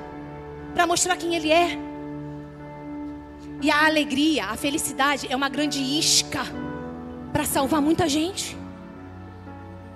[0.75, 1.79] para mostrar quem ele é.
[3.61, 6.45] E a alegria, a felicidade é uma grande isca
[7.33, 8.57] para salvar muita gente.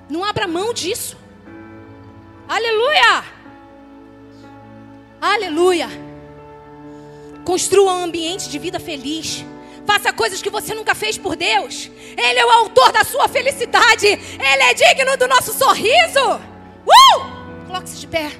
[0.08, 1.16] Não abra mão disso.
[2.46, 3.24] Aleluia!
[5.20, 5.88] Aleluia!
[7.44, 9.44] Construa um ambiente de vida feliz.
[9.88, 11.90] Faça coisas que você nunca fez por Deus.
[12.14, 14.06] Ele é o autor da sua felicidade.
[14.06, 16.34] Ele é digno do nosso sorriso.
[16.84, 17.66] Uh!
[17.66, 18.30] Coloque-se de pé.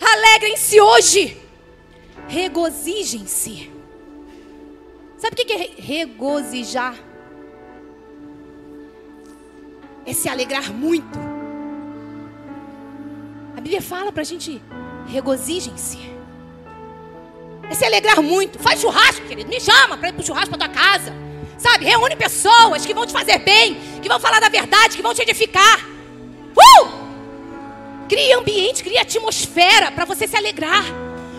[0.00, 1.36] Alegrem-se hoje.
[2.28, 3.72] Regozijem-se.
[5.16, 6.94] Sabe o que é regozijar?
[10.06, 11.18] É se alegrar muito.
[13.56, 14.62] A Bíblia fala para a gente:
[15.08, 16.17] regozijem-se.
[17.70, 18.58] É se alegrar muito.
[18.58, 19.48] Faz churrasco, querido.
[19.48, 21.14] Me chama para ir para o churrasco para tua casa.
[21.58, 21.84] Sabe?
[21.84, 25.22] Reúne pessoas que vão te fazer bem, que vão falar da verdade, que vão te
[25.22, 25.86] edificar.
[26.56, 26.88] Uh!
[28.08, 30.84] Crie ambiente, crie atmosfera para você se alegrar.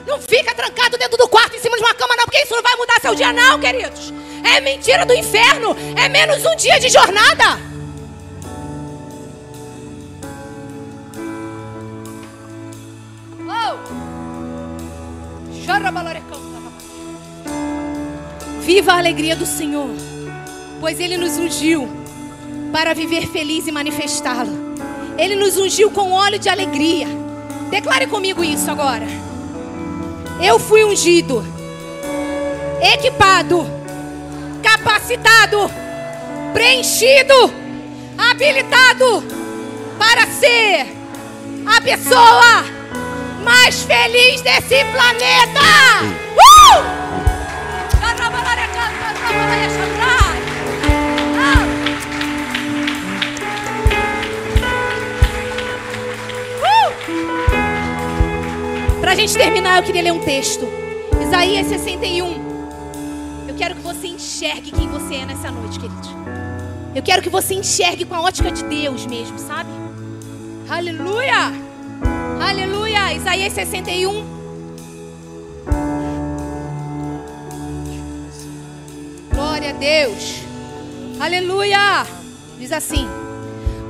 [0.06, 2.64] Não fica trancado dentro do quarto em cima de uma cama, não, porque isso não
[2.64, 4.14] vai mudar seu dia, não, queridos.
[4.44, 5.76] É mentira do inferno.
[5.96, 7.70] É menos um dia de jornada.
[18.62, 19.90] Viva a alegria do Senhor,
[20.80, 21.88] pois Ele nos ungiu
[22.72, 24.52] para viver feliz e manifestá-lo.
[25.18, 27.08] Ele nos ungiu com óleo de alegria.
[27.70, 29.06] Declare comigo isso agora.
[30.42, 31.46] Eu fui ungido,
[32.82, 33.66] equipado,
[34.64, 35.70] capacitado,
[36.54, 37.54] preenchido,
[38.18, 39.24] habilitado
[39.98, 40.96] para ser
[41.66, 42.79] a pessoa
[43.44, 45.60] mais feliz desse planeta.
[46.36, 47.00] Uh!
[59.02, 60.68] Para a gente terminar, eu queria ler um texto.
[61.22, 62.50] Isaías 61.
[63.48, 66.10] Eu quero que você enxergue quem você é nessa noite, querido.
[66.94, 69.70] Eu quero que você enxergue com a ótica de Deus mesmo, sabe?
[70.70, 71.54] Aleluia!
[72.40, 72.79] Aleluia.
[73.14, 74.24] Isaías 61.
[79.34, 80.36] Glória a Deus.
[81.20, 82.05] Aleluia.
[82.57, 83.07] Diz assim: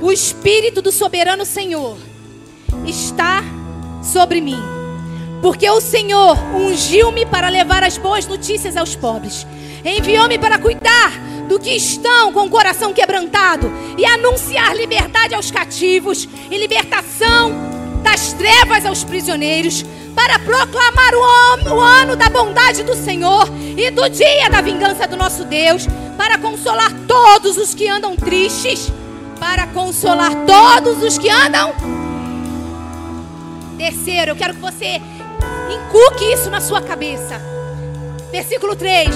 [0.00, 1.96] O Espírito do soberano Senhor
[2.86, 3.42] está
[4.02, 4.58] sobre mim.
[5.42, 9.46] Porque o Senhor ungiu-me para levar as boas notícias aos pobres.
[9.84, 11.12] Enviou-me para cuidar
[11.48, 17.69] do que estão com o coração quebrantado e anunciar liberdade aos cativos e libertação
[18.10, 19.84] das trevas aos prisioneiros,
[20.16, 25.16] para proclamar o, o ano da bondade do Senhor e do dia da vingança do
[25.16, 25.86] nosso Deus,
[26.16, 28.92] para consolar todos os que andam tristes,
[29.38, 31.72] para consolar todos os que andam.
[33.78, 35.00] Terceiro, eu quero que você
[35.72, 37.40] inculque isso na sua cabeça.
[38.32, 39.08] Versículo 3: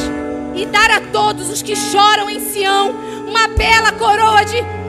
[0.55, 2.95] E dar a todos os que choram em Sião
[3.27, 4.84] uma bela coroa de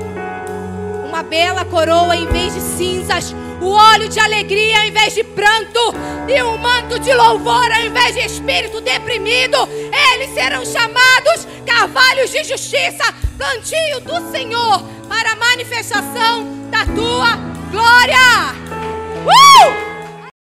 [1.16, 5.80] uma bela coroa em vez de cinzas, o óleo de alegria ao invés de pranto,
[6.28, 9.58] e um manto de louvor ao invés de espírito deprimido.
[10.12, 17.38] Eles serão chamados carvalhos de justiça, plantio do Senhor, para a manifestação da tua
[17.72, 18.54] glória.
[19.24, 19.95] Uh!